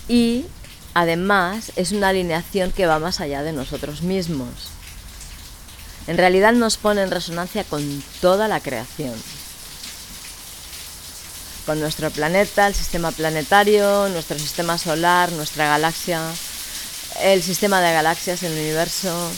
Y 0.08 0.46
Además, 0.94 1.72
es 1.74 1.90
una 1.90 2.11
alineación 2.11 2.70
que 2.70 2.87
va 2.87 3.00
más 3.00 3.20
allá 3.20 3.42
de 3.42 3.52
nosotros 3.52 4.02
mismos. 4.02 4.48
En 6.07 6.16
realidad 6.16 6.52
nos 6.52 6.76
pone 6.76 7.02
en 7.02 7.11
resonancia 7.11 7.64
con 7.64 8.02
toda 8.20 8.46
la 8.46 8.61
creación. 8.61 9.14
Con 11.66 11.80
nuestro 11.80 12.11
planeta, 12.11 12.68
el 12.68 12.74
sistema 12.74 13.11
planetario, 13.11 14.09
nuestro 14.11 14.38
sistema 14.38 14.78
solar, 14.78 15.33
nuestra 15.33 15.66
galaxia, 15.66 16.20
el 17.22 17.42
sistema 17.42 17.80
de 17.80 17.92
galaxias, 17.92 18.42
el 18.44 18.52
universo. 18.52 19.30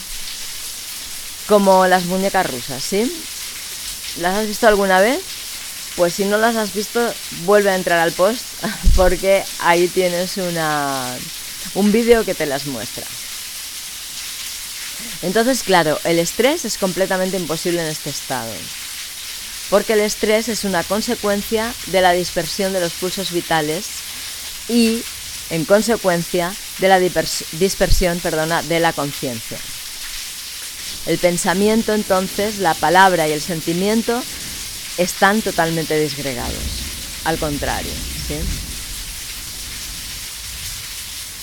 Como 1.49 1.87
las 1.87 2.05
muñecas 2.05 2.51
rusas, 2.51 2.83
¿sí? 2.83 3.11
¿Las 4.21 4.35
has 4.35 4.47
visto 4.47 4.67
alguna 4.67 5.01
vez? 5.01 5.21
Pues 5.95 6.15
si 6.15 6.25
no 6.27 6.37
las 6.37 6.57
has 6.57 6.75
visto, 6.75 7.01
vuelve 7.45 7.71
a 7.71 7.77
entrar 7.77 8.01
al 8.01 8.13
post 8.13 8.43
porque 8.97 9.45
ahí 9.61 9.89
tienes 9.89 10.37
una 10.37 11.17
un 11.75 11.93
vídeo 11.93 12.25
que 12.25 12.35
te 12.35 12.47
las 12.47 12.67
muestra. 12.67 13.05
Entonces, 15.23 15.63
claro, 15.63 15.99
el 16.05 16.19
estrés 16.19 16.65
es 16.65 16.79
completamente 16.79 17.37
imposible 17.37 17.83
en 17.83 17.89
este 17.89 18.11
estado, 18.11 18.53
porque 19.71 19.93
el 19.95 20.01
estrés 20.01 20.49
es 20.49 20.65
una 20.65 20.83
consecuencia 20.85 21.73
de 21.87 22.01
la 22.01 22.13
dispersión 22.13 22.73
de 22.73 22.81
los 22.81 22.93
pulsos 22.95 23.33
vitales 23.33 23.87
y, 24.69 25.03
en 25.51 25.65
consecuencia, 25.65 26.55
de 26.79 26.89
la 26.89 26.99
dispersión 26.99 28.21
perdona, 28.21 28.63
de 28.63 28.81
la 28.81 28.93
conciencia. 28.93 29.59
El 31.07 31.19
pensamiento, 31.19 31.95
entonces, 31.95 32.59
la 32.59 32.75
palabra 32.75 33.29
y 33.29 33.33
el 33.33 33.41
sentimiento 33.41 34.23
están 34.99 35.43
totalmente 35.43 35.99
disgregados. 35.99 36.55
Al 37.25 37.39
contrario, 37.39 37.93
¿sí? 38.29 38.37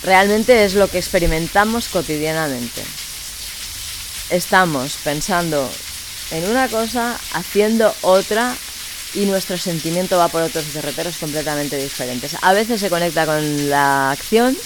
Realmente 0.04 0.66
es 0.66 0.74
lo 0.74 0.88
que 0.90 0.98
experimentamos 0.98 1.88
cotidianamente. 1.88 2.84
Estamos 4.30 4.98
pensando 5.04 5.70
en 6.32 6.50
una 6.50 6.68
cosa, 6.68 7.18
haciendo 7.34 7.94
otra 8.02 8.56
y 9.14 9.26
nuestro 9.26 9.58
sentimiento 9.58 10.18
va 10.18 10.28
por 10.28 10.42
otros 10.42 10.74
derroteros 10.74 11.18
completamente 11.18 11.78
diferentes. 11.78 12.36
A 12.42 12.54
veces 12.54 12.80
se 12.80 12.90
conecta 12.90 13.26
con 13.26 13.70
la 13.70 14.12
acción, 14.12 14.58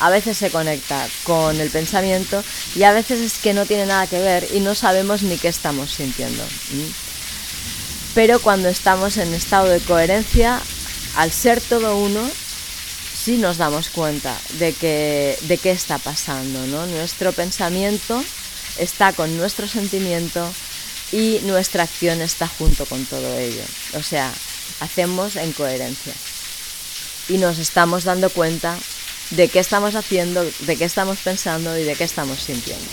a 0.00 0.10
veces 0.10 0.36
se 0.36 0.50
conecta 0.50 1.06
con 1.24 1.58
el 1.60 1.70
pensamiento 1.70 2.44
y 2.74 2.82
a 2.82 2.92
veces 2.92 3.20
es 3.20 3.38
que 3.38 3.54
no 3.54 3.64
tiene 3.64 3.86
nada 3.86 4.06
que 4.06 4.18
ver 4.18 4.46
y 4.52 4.60
no 4.60 4.74
sabemos 4.74 5.22
ni 5.22 5.38
qué 5.38 5.48
estamos 5.48 5.92
sintiendo. 5.92 6.42
Pero 8.14 8.40
cuando 8.40 8.68
estamos 8.68 9.16
en 9.16 9.32
estado 9.32 9.68
de 9.68 9.80
coherencia, 9.80 10.60
al 11.16 11.32
ser 11.32 11.60
todo 11.60 11.96
uno, 11.96 12.28
sí 13.26 13.38
nos 13.38 13.56
damos 13.56 13.88
cuenta 13.88 14.38
de, 14.60 14.72
que, 14.72 15.36
de 15.42 15.58
qué 15.58 15.72
está 15.72 15.98
pasando. 15.98 16.64
¿no? 16.68 16.86
Nuestro 16.86 17.32
pensamiento 17.32 18.22
está 18.78 19.12
con 19.12 19.36
nuestro 19.36 19.66
sentimiento, 19.66 20.48
y 21.12 21.40
nuestra 21.44 21.84
acción 21.84 22.20
está 22.20 22.48
junto 22.48 22.84
con 22.86 23.04
todo 23.06 23.38
ello. 23.38 23.62
O 23.94 24.02
sea, 24.02 24.32
hacemos 24.80 25.36
en 25.36 25.52
coherencia 25.52 26.12
y 27.28 27.38
nos 27.38 27.58
estamos 27.58 28.04
dando 28.04 28.30
cuenta 28.30 28.76
de 29.30 29.48
qué 29.48 29.58
estamos 29.58 29.94
haciendo, 29.94 30.44
de 30.60 30.76
qué 30.76 30.84
estamos 30.84 31.18
pensando 31.18 31.76
y 31.78 31.84
de 31.84 31.94
qué 31.94 32.04
estamos 32.04 32.40
sintiendo. 32.40 32.90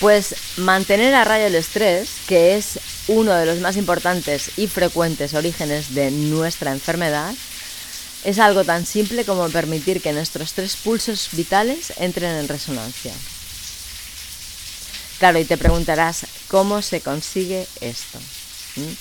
Pues 0.00 0.34
mantener 0.56 1.14
a 1.14 1.24
raya 1.24 1.46
el 1.46 1.54
estrés, 1.54 2.10
que 2.26 2.56
es 2.56 2.78
uno 3.08 3.34
de 3.34 3.46
los 3.46 3.58
más 3.58 3.76
importantes 3.76 4.52
y 4.56 4.66
frecuentes 4.66 5.34
orígenes 5.34 5.94
de 5.94 6.10
nuestra 6.10 6.72
enfermedad, 6.72 7.34
es 8.24 8.38
algo 8.38 8.64
tan 8.64 8.86
simple 8.86 9.24
como 9.24 9.48
permitir 9.48 10.00
que 10.00 10.12
nuestros 10.12 10.52
tres 10.52 10.76
pulsos 10.76 11.28
vitales 11.32 11.92
entren 11.96 12.36
en 12.36 12.48
resonancia. 12.48 13.12
Claro, 15.18 15.38
y 15.38 15.44
te 15.44 15.56
preguntarás, 15.56 16.26
¿cómo 16.48 16.82
se 16.82 17.00
consigue 17.00 17.66
esto? 17.80 18.18
¿Mm? 18.76 18.92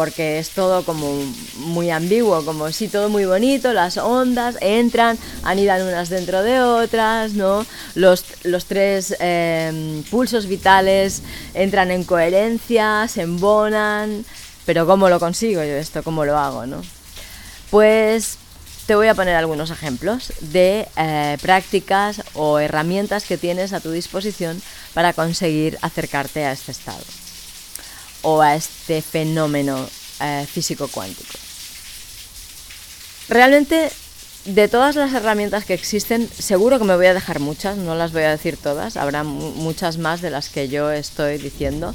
Porque 0.00 0.38
es 0.38 0.48
todo 0.48 0.82
como 0.82 1.12
muy 1.56 1.90
ambiguo, 1.90 2.42
como 2.46 2.72
si 2.72 2.88
todo 2.88 3.10
muy 3.10 3.26
bonito, 3.26 3.74
las 3.74 3.98
ondas 3.98 4.56
entran, 4.62 5.18
anidan 5.42 5.82
unas 5.82 6.08
dentro 6.08 6.42
de 6.42 6.58
otras, 6.58 7.34
¿no? 7.34 7.66
Los, 7.94 8.24
los 8.44 8.64
tres 8.64 9.14
em, 9.20 10.02
pulsos 10.04 10.46
vitales 10.46 11.20
entran 11.52 11.90
en 11.90 12.04
coherencia, 12.04 13.08
se 13.08 13.20
embonan, 13.20 14.24
pero 14.64 14.86
¿cómo 14.86 15.10
lo 15.10 15.20
consigo 15.20 15.62
yo 15.62 15.74
esto? 15.74 16.02
¿Cómo 16.02 16.24
lo 16.24 16.38
hago, 16.38 16.64
no? 16.64 16.80
Pues 17.70 18.38
te 18.86 18.94
voy 18.94 19.08
a 19.08 19.14
poner 19.14 19.36
algunos 19.36 19.70
ejemplos 19.70 20.32
de 20.40 20.88
eh, 20.96 21.36
prácticas 21.42 22.22
o 22.32 22.58
herramientas 22.58 23.24
que 23.24 23.36
tienes 23.36 23.74
a 23.74 23.80
tu 23.80 23.90
disposición 23.90 24.62
para 24.94 25.12
conseguir 25.12 25.76
acercarte 25.82 26.46
a 26.46 26.52
este 26.52 26.72
estado 26.72 27.04
o 28.22 28.40
a 28.42 28.54
este 28.54 29.02
fenómeno 29.02 29.88
eh, 30.20 30.46
físico 30.50 30.88
cuántico. 30.88 31.38
Realmente, 33.28 33.90
de 34.44 34.68
todas 34.68 34.96
las 34.96 35.12
herramientas 35.14 35.64
que 35.64 35.74
existen, 35.74 36.28
seguro 36.28 36.78
que 36.78 36.84
me 36.84 36.96
voy 36.96 37.06
a 37.06 37.14
dejar 37.14 37.40
muchas, 37.40 37.76
no 37.76 37.94
las 37.94 38.12
voy 38.12 38.22
a 38.22 38.30
decir 38.30 38.56
todas, 38.56 38.96
habrá 38.96 39.22
muchas 39.22 39.98
más 39.98 40.20
de 40.20 40.30
las 40.30 40.48
que 40.48 40.68
yo 40.68 40.90
estoy 40.90 41.38
diciendo. 41.38 41.94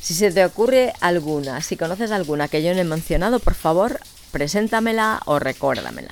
Si 0.00 0.14
se 0.14 0.30
te 0.30 0.44
ocurre 0.44 0.92
alguna, 1.00 1.62
si 1.62 1.76
conoces 1.76 2.10
alguna 2.10 2.48
que 2.48 2.62
yo 2.62 2.74
no 2.74 2.80
he 2.80 2.84
mencionado, 2.84 3.38
por 3.38 3.54
favor, 3.54 4.00
preséntamela 4.32 5.20
o 5.24 5.38
recuérdamela. 5.38 6.10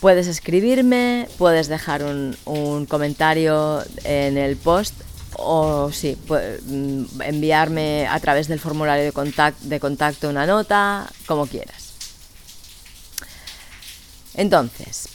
Puedes 0.00 0.26
escribirme, 0.26 1.28
puedes 1.38 1.68
dejar 1.68 2.02
un, 2.04 2.36
un 2.44 2.86
comentario 2.86 3.82
en 4.04 4.36
el 4.36 4.56
post 4.56 4.94
o 5.36 5.90
sí, 5.92 6.16
mm, 6.26 7.22
enviarme 7.22 8.06
a 8.06 8.18
través 8.20 8.48
del 8.48 8.60
formulario 8.60 9.04
de, 9.04 9.52
de 9.60 9.80
contacto 9.80 10.28
una 10.28 10.46
nota, 10.46 11.10
como 11.26 11.46
quieras. 11.46 11.92
Entonces, 14.34 15.08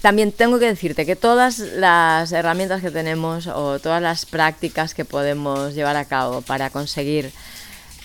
también 0.00 0.32
tengo 0.32 0.58
que 0.58 0.66
decirte 0.66 1.04
que 1.04 1.16
todas 1.16 1.58
las 1.58 2.32
herramientas 2.32 2.80
que 2.80 2.90
tenemos 2.90 3.46
o 3.46 3.78
todas 3.78 4.00
las 4.00 4.24
prácticas 4.26 4.94
que 4.94 5.04
podemos 5.04 5.74
llevar 5.74 5.96
a 5.96 6.06
cabo 6.06 6.40
para 6.40 6.70
conseguir 6.70 7.32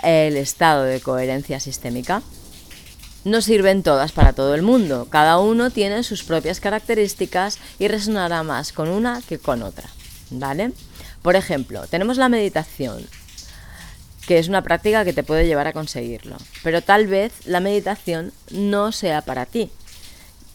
el 0.04 0.36
estado 0.36 0.84
de 0.84 1.00
coherencia 1.00 1.60
sistémica 1.60 2.22
no 3.24 3.42
sirven 3.42 3.82
todas 3.82 4.12
para 4.12 4.34
todo 4.34 4.54
el 4.56 4.62
mundo. 4.62 5.08
Cada 5.10 5.40
uno 5.40 5.72
tiene 5.72 6.04
sus 6.04 6.24
propias 6.24 6.60
características 6.60 7.60
y 7.80 7.88
resonará 7.88 8.44
más 8.44 8.72
con 8.72 8.90
una 8.90 9.22
que 9.28 9.40
con 9.40 9.64
otra. 9.64 9.90
¿Vale? 10.30 10.74
Por 11.26 11.36
ejemplo, 11.36 11.88
tenemos 11.88 12.18
la 12.18 12.30
meditación, 12.30 13.04
que 14.28 14.38
es 14.38 14.48
una 14.48 14.62
práctica 14.62 15.04
que 15.04 15.12
te 15.12 15.24
puede 15.24 15.48
llevar 15.48 15.66
a 15.66 15.74
conseguirlo, 15.74 16.38
pero 16.62 16.84
tal 16.84 17.08
vez 17.08 17.48
la 17.48 17.60
meditación 17.62 18.32
no 18.52 18.92
sea 18.92 19.24
para 19.24 19.48
ti, 19.48 19.72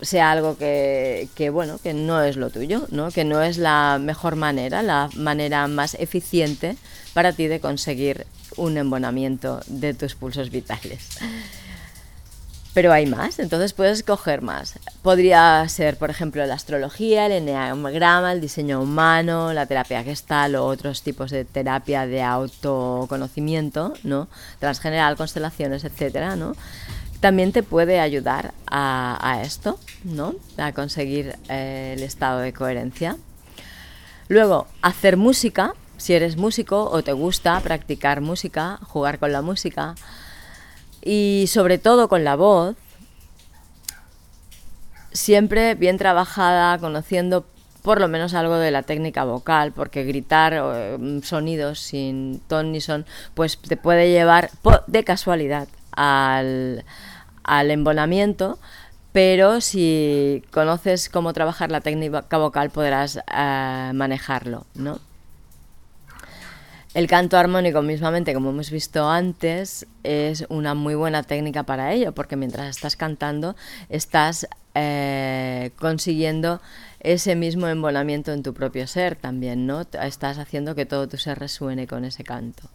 sea 0.01 0.31
algo 0.31 0.57
que, 0.57 1.51
bueno, 1.53 1.81
que 1.83 1.93
no 1.93 2.23
es 2.23 2.37
lo 2.37 2.51
tuyo, 2.51 2.87
¿no? 2.93 3.11
que 3.11 3.25
no 3.25 3.43
es 3.43 3.59
la 3.59 3.99
mejor 4.01 4.37
manera, 4.37 4.81
la 4.83 5.11
manera 5.17 5.67
más 5.67 5.95
eficiente 5.95 6.77
para 7.15 7.33
ti 7.33 7.49
de 7.49 7.59
conseguir 7.59 8.29
un 8.57 8.77
embonamiento 8.77 9.63
de 9.67 9.93
tus 9.93 10.15
pulsos 10.15 10.51
vitales. 10.51 11.19
Pero 12.73 12.93
hay 12.93 13.07
más, 13.07 13.41
entonces 13.41 13.73
puedes 13.73 13.99
escoger 13.99 14.43
más. 14.43 14.79
Podría 15.03 15.69
ser, 15.69 15.97
por 15.97 16.09
ejemplo, 16.09 16.45
la 16.47 16.55
astrología, 16.55 17.27
el 17.27 17.33
enneagrama, 17.33 18.33
el 18.33 18.41
diseño 18.41 18.81
humano, 18.81 19.53
la 19.53 19.67
terapia 19.67 20.05
gestal 20.05 20.55
o 20.55 20.67
otros 20.67 21.03
tipos 21.03 21.33
de 21.33 21.45
terapia 21.45 22.07
de 22.07 22.23
autoconocimiento, 22.23 23.95
¿no? 24.05 24.29
Transgeneral, 24.61 25.17
constelaciones, 25.17 25.83
etcétera, 25.83 26.37
¿no? 26.37 26.55
También 27.19 27.51
te 27.51 27.65
puede 27.65 27.99
ayudar 27.99 28.55
a, 28.67 29.43
esto, 29.45 29.79
¿no? 30.05 30.35
A 30.57 30.73
conseguir 30.73 31.37
eh, 31.49 31.95
el 31.97 32.05
estado 32.05 32.39
de 32.39 32.53
coherencia. 32.53 33.17
Luego, 34.29 34.69
hacer 34.81 35.17
música, 35.17 35.75
si 35.97 36.15
eres 36.15 36.37
músico 36.37 36.89
o 36.89 37.03
te 37.03 37.13
gusta 37.13 37.59
practicar 37.61 38.21
música, 38.21 38.79
jugar 38.85 39.19
con 39.19 39.33
la 39.33 39.43
música 39.43 39.97
y 41.03 41.47
sobre 41.49 41.79
todo 41.79 42.09
con 42.09 42.25
la 42.25 42.37
voz, 42.37 42.77
siempre 45.13 45.75
bien 45.75 45.99
trabajada, 45.99 46.79
conociendo 46.79 47.45
por 47.83 48.01
lo 48.01 48.09
menos 48.09 48.35
algo 48.35 48.57
de 48.57 48.71
la 48.71 48.83
técnica 48.83 49.25
vocal, 49.25 49.73
porque 49.73 50.05
gritar 50.05 50.55
eh, 50.55 51.21
sonidos 51.23 51.81
sin 51.81 52.41
ton 52.41 52.73
ni 52.73 52.81
son, 52.81 53.07
pues 53.35 53.59
te 53.59 53.77
puede 53.77 54.11
llevar 54.11 54.51
de 54.87 55.05
casualidad 55.05 55.69
al, 55.93 56.85
al 57.43 57.71
pero 59.13 59.61
si 59.61 60.45
conoces 60.53 61.09
cómo 61.09 61.33
trabajar 61.33 61.71
la 61.71 61.81
técnica 61.81 62.25
vocal 62.39 62.71
podrás 62.71 63.17
eh, 63.17 63.91
manejarlo, 63.95 64.67
¿no? 64.75 65.01
El 66.93 67.07
canto 67.07 67.39
armónico, 67.39 67.83
mismamente, 67.83 68.35
como 68.35 68.51
hemos 68.51 68.73
visto 68.73 69.09
antes, 69.09 69.87
es 70.03 70.45
una 70.49 70.75
muy 70.75 70.97
buena 70.97 71.23
técnica 71.23 71.63
para 71.63 71.93
ello, 71.93 72.13
porque 72.13 72.35
mientras 72.35 72.69
estás 72.69 72.97
cantando 72.97 73.55
estás 73.89 74.49
eh, 74.75 75.71
consiguiendo 75.79 76.61
ese 76.99 77.37
mismo 77.37 77.69
embonamiento 77.69 78.33
en 78.33 78.43
tu 78.43 78.55
propio 78.55 78.89
ser 78.89 79.15
también, 79.15 79.69
¿no? 79.69 79.83
Estás 79.83 80.39
haciendo 80.39 80.75
que 80.75 80.85
todo 80.85 81.07
tu 81.07 81.17
ser 81.17 81.39
resuene 81.39 81.87
con 81.87 82.05
ese 82.05 82.25
canto. 82.25 82.69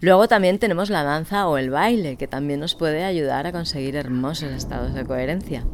Luego 0.00 0.28
también 0.28 0.60
tenemos 0.60 0.88
la 0.88 1.02
danza 1.02 1.48
o 1.48 1.58
el 1.58 1.70
baile, 1.70 2.16
que 2.16 2.28
también 2.28 2.60
nos 2.60 2.76
puede 2.76 3.02
ayudar 3.02 3.44
a 3.44 3.52
conseguir 3.52 3.96
hermosos 3.96 4.52
estados 4.52 4.94
de 4.94 5.04
coherencia. 5.04 5.64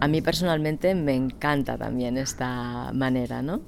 A 0.00 0.08
mí 0.08 0.20
personalmente 0.20 0.96
me 0.96 1.14
encanta 1.14 1.78
también 1.78 2.18
esta 2.18 2.90
manera, 2.92 3.42
¿no? 3.42 3.60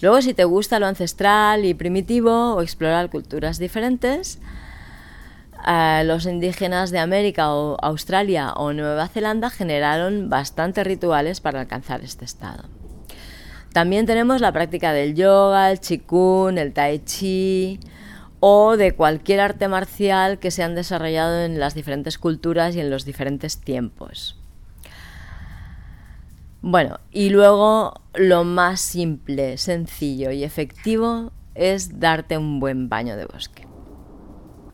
Luego, 0.00 0.22
si 0.22 0.34
te 0.34 0.44
gusta 0.44 0.78
lo 0.78 0.86
ancestral 0.86 1.64
y 1.64 1.74
primitivo 1.74 2.54
o 2.54 2.62
explorar 2.62 3.10
culturas 3.10 3.58
diferentes, 3.58 4.38
eh, 5.66 6.02
los 6.04 6.26
indígenas 6.26 6.90
de 6.90 7.00
América 7.00 7.52
o 7.52 7.76
Australia 7.82 8.52
o 8.52 8.72
Nueva 8.72 9.08
Zelanda 9.08 9.50
generaron 9.50 10.28
bastantes 10.28 10.86
rituales 10.86 11.40
para 11.40 11.60
alcanzar 11.60 12.02
este 12.04 12.24
estado. 12.24 12.64
También 13.72 14.06
tenemos 14.06 14.40
la 14.40 14.52
práctica 14.52 14.92
del 14.92 15.14
yoga, 15.14 15.70
el 15.70 15.80
qigong, 15.80 16.58
el 16.58 16.72
tai 16.72 17.00
chi 17.00 17.80
o 18.40 18.76
de 18.76 18.94
cualquier 18.94 19.40
arte 19.40 19.68
marcial 19.68 20.38
que 20.38 20.50
se 20.50 20.62
han 20.62 20.74
desarrollado 20.74 21.42
en 21.42 21.58
las 21.58 21.74
diferentes 21.74 22.18
culturas 22.18 22.76
y 22.76 22.80
en 22.80 22.88
los 22.88 23.04
diferentes 23.04 23.58
tiempos. 23.58 24.36
Bueno, 26.60 26.98
y 27.12 27.30
luego 27.30 28.00
lo 28.18 28.44
más 28.44 28.80
simple, 28.80 29.56
sencillo 29.58 30.30
y 30.32 30.44
efectivo 30.44 31.32
es 31.54 32.00
darte 32.00 32.36
un 32.36 32.60
buen 32.60 32.88
baño 32.88 33.16
de 33.16 33.26
bosque. 33.26 33.66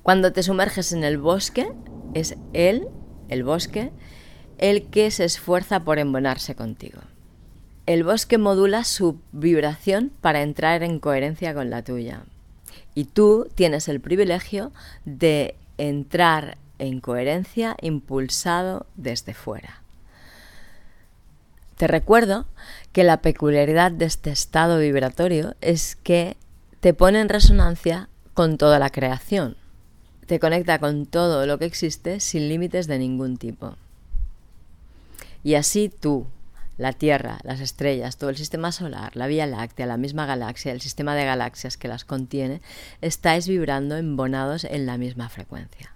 Cuando 0.02 0.32
te 0.32 0.42
sumerges 0.42 0.92
en 0.92 1.04
el 1.04 1.18
bosque, 1.18 1.72
es 2.14 2.36
él, 2.52 2.88
el 3.28 3.44
bosque, 3.44 3.90
el 4.58 4.88
que 4.88 5.10
se 5.10 5.24
esfuerza 5.24 5.80
por 5.84 5.98
embonarse 5.98 6.54
contigo. 6.54 7.00
El 7.86 8.04
bosque 8.04 8.38
modula 8.38 8.84
su 8.84 9.20
vibración 9.32 10.10
para 10.20 10.42
entrar 10.42 10.82
en 10.82 10.98
coherencia 10.98 11.52
con 11.54 11.68
la 11.68 11.82
tuya. 11.82 12.24
Y 12.94 13.04
tú 13.04 13.48
tienes 13.54 13.88
el 13.88 14.00
privilegio 14.00 14.72
de 15.04 15.56
entrar 15.76 16.56
en 16.78 17.00
coherencia 17.00 17.76
impulsado 17.80 18.86
desde 18.96 19.34
fuera. 19.34 19.83
Te 21.84 21.88
recuerdo 21.88 22.46
que 22.92 23.04
la 23.04 23.20
peculiaridad 23.20 23.92
de 23.92 24.06
este 24.06 24.30
estado 24.30 24.78
vibratorio 24.78 25.54
es 25.60 25.96
que 25.96 26.38
te 26.80 26.94
pone 26.94 27.20
en 27.20 27.28
resonancia 27.28 28.08
con 28.32 28.56
toda 28.56 28.78
la 28.78 28.88
creación. 28.88 29.58
Te 30.24 30.40
conecta 30.40 30.78
con 30.78 31.04
todo 31.04 31.44
lo 31.44 31.58
que 31.58 31.66
existe 31.66 32.20
sin 32.20 32.48
límites 32.48 32.86
de 32.86 32.98
ningún 32.98 33.36
tipo. 33.36 33.76
Y 35.42 35.56
así 35.56 35.90
tú, 35.90 36.26
la 36.78 36.94
Tierra, 36.94 37.38
las 37.42 37.60
estrellas, 37.60 38.16
todo 38.16 38.30
el 38.30 38.38
sistema 38.38 38.72
solar, 38.72 39.14
la 39.14 39.26
Vía 39.26 39.44
Láctea, 39.44 39.84
la 39.84 39.98
misma 39.98 40.24
galaxia, 40.24 40.72
el 40.72 40.80
sistema 40.80 41.14
de 41.14 41.26
galaxias 41.26 41.76
que 41.76 41.88
las 41.88 42.06
contiene, 42.06 42.62
estáis 43.02 43.46
vibrando 43.46 43.98
embonados 43.98 44.64
en 44.64 44.86
la 44.86 44.96
misma 44.96 45.28
frecuencia. 45.28 45.93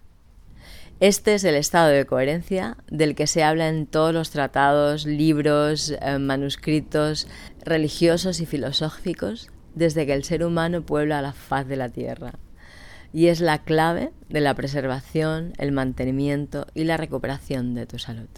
Este 1.00 1.34
es 1.34 1.44
el 1.44 1.54
estado 1.54 1.90
de 1.90 2.06
coherencia 2.06 2.76
del 2.90 3.14
que 3.14 3.28
se 3.28 3.44
habla 3.44 3.68
en 3.68 3.86
todos 3.86 4.12
los 4.12 4.30
tratados, 4.30 5.06
libros, 5.06 5.94
eh, 6.00 6.18
manuscritos 6.18 7.28
religiosos 7.64 8.40
y 8.40 8.46
filosóficos 8.46 9.48
desde 9.76 10.06
que 10.06 10.14
el 10.14 10.24
ser 10.24 10.44
humano 10.44 10.82
puebla 10.82 11.22
la 11.22 11.32
faz 11.32 11.68
de 11.68 11.76
la 11.76 11.88
Tierra. 11.88 12.32
Y 13.12 13.28
es 13.28 13.40
la 13.40 13.62
clave 13.62 14.10
de 14.28 14.40
la 14.40 14.54
preservación, 14.54 15.52
el 15.58 15.70
mantenimiento 15.70 16.66
y 16.74 16.82
la 16.82 16.96
recuperación 16.96 17.76
de 17.76 17.86
tu 17.86 18.00
salud. 18.00 18.28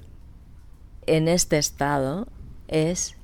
En 1.07 1.29
este 1.29 1.57
estado 1.57 2.29
es 2.69 3.17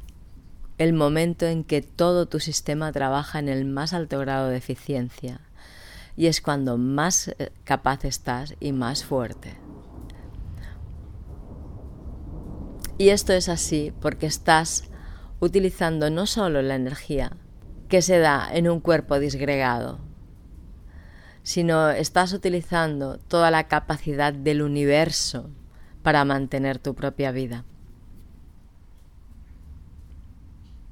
el 0.79 0.95
momento 0.95 1.45
en 1.45 1.63
que 1.63 1.83
todo 1.83 2.25
tu 2.25 2.41
sistema 2.41 2.91
trabaja 2.91 3.39
en 3.39 3.51
el 3.51 3.67
más 3.67 3.93
alto 3.93 4.19
grado 4.19 4.49
de 4.49 4.57
eficiencia, 4.57 5.41
y 6.17 6.27
es 6.27 6.41
cuando 6.41 6.79
más 6.79 7.29
eh, 7.29 7.53
capaz 7.65 8.05
estás 8.05 8.55
y 8.59 8.73
más 8.73 9.05
fuerte. 9.05 9.55
Y 12.99 13.11
esto 13.11 13.35
es 13.35 13.49
así 13.49 13.93
porque 14.01 14.27
estás 14.27 14.85
utilizando 15.41 16.09
no 16.09 16.27
solo 16.27 16.63
la 16.63 16.75
energía 16.75 17.37
que 17.89 18.01
se 18.01 18.19
da 18.19 18.49
en 18.51 18.69
un 18.69 18.81
cuerpo 18.81 19.19
disgregado, 19.19 20.01
sino 21.43 21.91
estás 21.91 22.33
utilizando 22.33 23.19
toda 23.19 23.51
la 23.51 23.69
capacidad 23.69 24.33
del 24.33 24.63
universo 24.63 25.51
para 26.03 26.25
mantener 26.25 26.79
tu 26.79 26.95
propia 26.95 27.31
vida. 27.33 27.65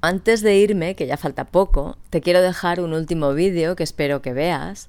Antes 0.07 0.43
de 0.43 0.55
irme, 0.55 0.93
que 0.93 1.07
ya 1.07 1.17
falta 1.17 1.45
poco, 1.45 1.97
te 2.11 2.21
quiero 2.21 2.39
dejar 2.39 2.79
un 2.79 2.93
último 2.93 3.33
vídeo 3.33 3.75
que 3.75 3.81
espero 3.81 4.21
que 4.21 4.33
veas, 4.33 4.87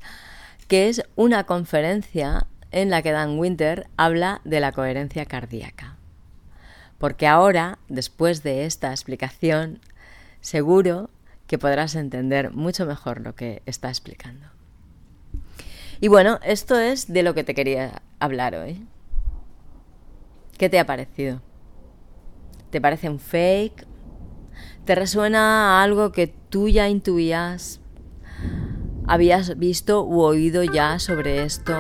que 0.68 0.90
es 0.90 1.04
una 1.16 1.44
conferencia 1.44 2.46
en 2.70 2.90
la 2.90 3.00
que 3.00 3.12
Dan 3.12 3.38
Winter 3.38 3.88
habla 3.96 4.42
de 4.44 4.60
la 4.60 4.72
coherencia 4.72 5.24
cardíaca. 5.24 5.96
Porque 6.98 7.26
ahora, 7.26 7.78
después 7.88 8.42
de 8.42 8.66
esta 8.66 8.90
explicación, 8.90 9.80
seguro 10.42 11.08
que 11.46 11.56
podrás 11.56 11.94
entender 11.94 12.50
mucho 12.50 12.84
mejor 12.84 13.22
lo 13.22 13.34
que 13.34 13.62
está 13.64 13.88
explicando. 13.88 14.44
Y 15.98 16.08
bueno, 16.08 16.40
esto 16.42 16.78
es 16.78 17.10
de 17.10 17.22
lo 17.22 17.32
que 17.32 17.42
te 17.42 17.54
quería 17.54 18.02
hablar 18.20 18.54
hoy. 18.54 18.86
¿Qué 20.58 20.68
te 20.68 20.78
ha 20.78 20.84
parecido? 20.84 21.40
¿Te 22.68 22.82
parece 22.82 23.08
un 23.08 23.18
fake? 23.18 23.95
¿Te 24.86 24.94
resuena 24.94 25.82
algo 25.82 26.12
que 26.12 26.28
tú 26.28 26.68
ya 26.68 26.88
intuías? 26.88 27.80
¿Habías 29.08 29.58
visto 29.58 30.04
u 30.04 30.20
oído 30.20 30.62
ya 30.62 31.00
sobre 31.00 31.42
esto? 31.42 31.74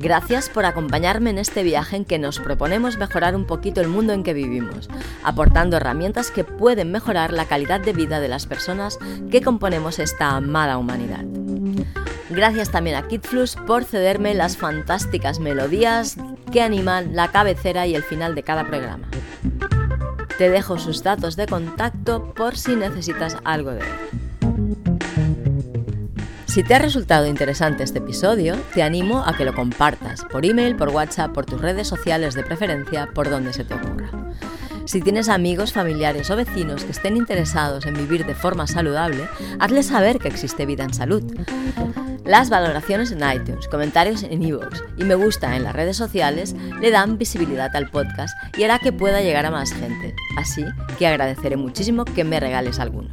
Gracias 0.00 0.48
por 0.48 0.64
acompañarme 0.64 1.30
en 1.30 1.38
este 1.38 1.62
viaje 1.62 1.94
en 1.94 2.04
que 2.04 2.18
nos 2.18 2.40
proponemos 2.40 2.98
mejorar 2.98 3.36
un 3.36 3.46
poquito 3.46 3.80
el 3.80 3.86
mundo 3.86 4.12
en 4.12 4.24
que 4.24 4.34
vivimos, 4.34 4.88
aportando 5.22 5.76
herramientas 5.76 6.32
que 6.32 6.42
pueden 6.42 6.90
mejorar 6.90 7.32
la 7.32 7.46
calidad 7.46 7.80
de 7.80 7.92
vida 7.92 8.18
de 8.18 8.26
las 8.26 8.46
personas 8.46 8.98
que 9.30 9.40
componemos 9.40 10.00
esta 10.00 10.34
amada 10.34 10.78
humanidad. 10.78 11.41
Gracias 12.34 12.70
también 12.70 12.96
a 12.96 13.06
KidFlux 13.06 13.56
por 13.66 13.84
cederme 13.84 14.32
las 14.32 14.56
fantásticas 14.56 15.38
melodías 15.38 16.16
que 16.50 16.62
animan 16.62 17.14
la 17.14 17.30
cabecera 17.30 17.86
y 17.86 17.94
el 17.94 18.02
final 18.02 18.34
de 18.34 18.42
cada 18.42 18.66
programa. 18.66 19.06
Te 20.38 20.48
dejo 20.48 20.78
sus 20.78 21.02
datos 21.02 21.36
de 21.36 21.46
contacto 21.46 22.32
por 22.32 22.56
si 22.56 22.74
necesitas 22.74 23.36
algo 23.44 23.72
de 23.72 23.80
él. 23.80 23.86
Si 26.46 26.62
te 26.62 26.74
ha 26.74 26.78
resultado 26.78 27.26
interesante 27.26 27.82
este 27.82 27.98
episodio, 27.98 28.56
te 28.72 28.82
animo 28.82 29.22
a 29.26 29.36
que 29.36 29.44
lo 29.44 29.54
compartas 29.54 30.24
por 30.24 30.46
email, 30.46 30.74
por 30.74 30.88
WhatsApp, 30.88 31.32
por 31.32 31.44
tus 31.44 31.60
redes 31.60 31.86
sociales 31.86 32.34
de 32.34 32.44
preferencia, 32.44 33.10
por 33.12 33.28
donde 33.28 33.52
se 33.52 33.64
te 33.64 33.74
ocurra. 33.74 34.10
Si 34.86 35.00
tienes 35.00 35.28
amigos, 35.28 35.72
familiares 35.72 36.30
o 36.30 36.36
vecinos 36.36 36.84
que 36.84 36.92
estén 36.92 37.16
interesados 37.16 37.84
en 37.86 37.94
vivir 37.94 38.26
de 38.26 38.34
forma 38.34 38.66
saludable, 38.66 39.28
hazles 39.60 39.86
saber 39.86 40.18
que 40.18 40.28
existe 40.28 40.66
vida 40.66 40.84
en 40.84 40.94
salud. 40.94 41.22
Las 42.24 42.50
valoraciones 42.50 43.10
en 43.10 43.18
iTunes, 43.18 43.66
comentarios 43.68 44.22
en 44.22 44.42
iVoox 44.42 44.80
y 44.96 45.04
me 45.04 45.16
gusta 45.16 45.56
en 45.56 45.64
las 45.64 45.74
redes 45.74 45.96
sociales 45.96 46.54
le 46.80 46.90
dan 46.90 47.18
visibilidad 47.18 47.74
al 47.74 47.90
podcast 47.90 48.36
y 48.56 48.62
hará 48.62 48.78
que 48.78 48.92
pueda 48.92 49.22
llegar 49.22 49.44
a 49.44 49.50
más 49.50 49.72
gente. 49.72 50.14
Así 50.36 50.64
que 50.98 51.08
agradeceré 51.08 51.56
muchísimo 51.56 52.04
que 52.04 52.24
me 52.24 52.38
regales 52.38 52.78
alguno. 52.78 53.08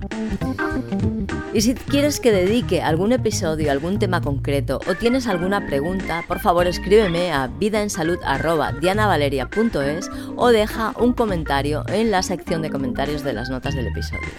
Y 1.52 1.62
si 1.62 1.74
quieres 1.74 2.20
que 2.20 2.32
dedique 2.32 2.84
algún 2.84 3.12
episodio 3.12 3.70
a 3.70 3.72
algún 3.72 3.98
tema 3.98 4.22
concreto 4.22 4.80
o 4.88 4.94
tienes 4.94 5.26
alguna 5.26 5.66
pregunta, 5.66 6.24
por 6.28 6.40
favor 6.40 6.68
escríbeme 6.68 7.32
a 7.32 7.48
vidaensalud.dianavaleria.es 7.48 10.12
o 10.36 10.50
deja 10.50 10.94
un 11.00 11.14
comentario 11.14 11.84
en 11.88 12.12
la 12.12 12.22
sección 12.22 12.62
de 12.62 12.70
comentarios 12.70 13.24
de 13.24 13.34
las 13.34 13.50
notas 13.50 13.74
del 13.74 13.88
episodio. 13.88 14.30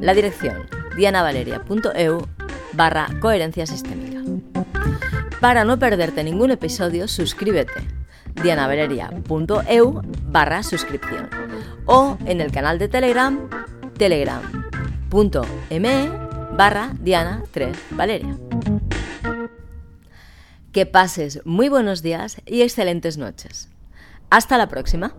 La 0.00 0.14
dirección 0.14 0.68
dianavaleria.eu 0.96 2.28
barra 2.72 3.08
coherencia 3.20 3.66
sistémica. 3.66 4.22
Para 5.40 5.64
no 5.64 5.78
perderte 5.78 6.22
ningún 6.24 6.50
episodio, 6.50 7.08
suscríbete 7.08 7.72
dianavaleria.eu 8.42 10.02
barra 10.26 10.62
suscripción 10.62 11.28
o 11.86 12.16
en 12.24 12.40
el 12.40 12.50
canal 12.50 12.78
de 12.78 12.88
Telegram 12.88 13.38
telegram.me 13.98 14.50
barra 16.56 16.92
Diana 17.00 17.42
3 17.50 17.76
Valeria. 17.90 18.36
Que 20.72 20.86
pases 20.86 21.40
muy 21.44 21.68
buenos 21.68 22.02
días 22.02 22.40
y 22.46 22.62
excelentes 22.62 23.18
noches. 23.18 23.68
Hasta 24.30 24.56
la 24.56 24.68
próxima. 24.68 25.14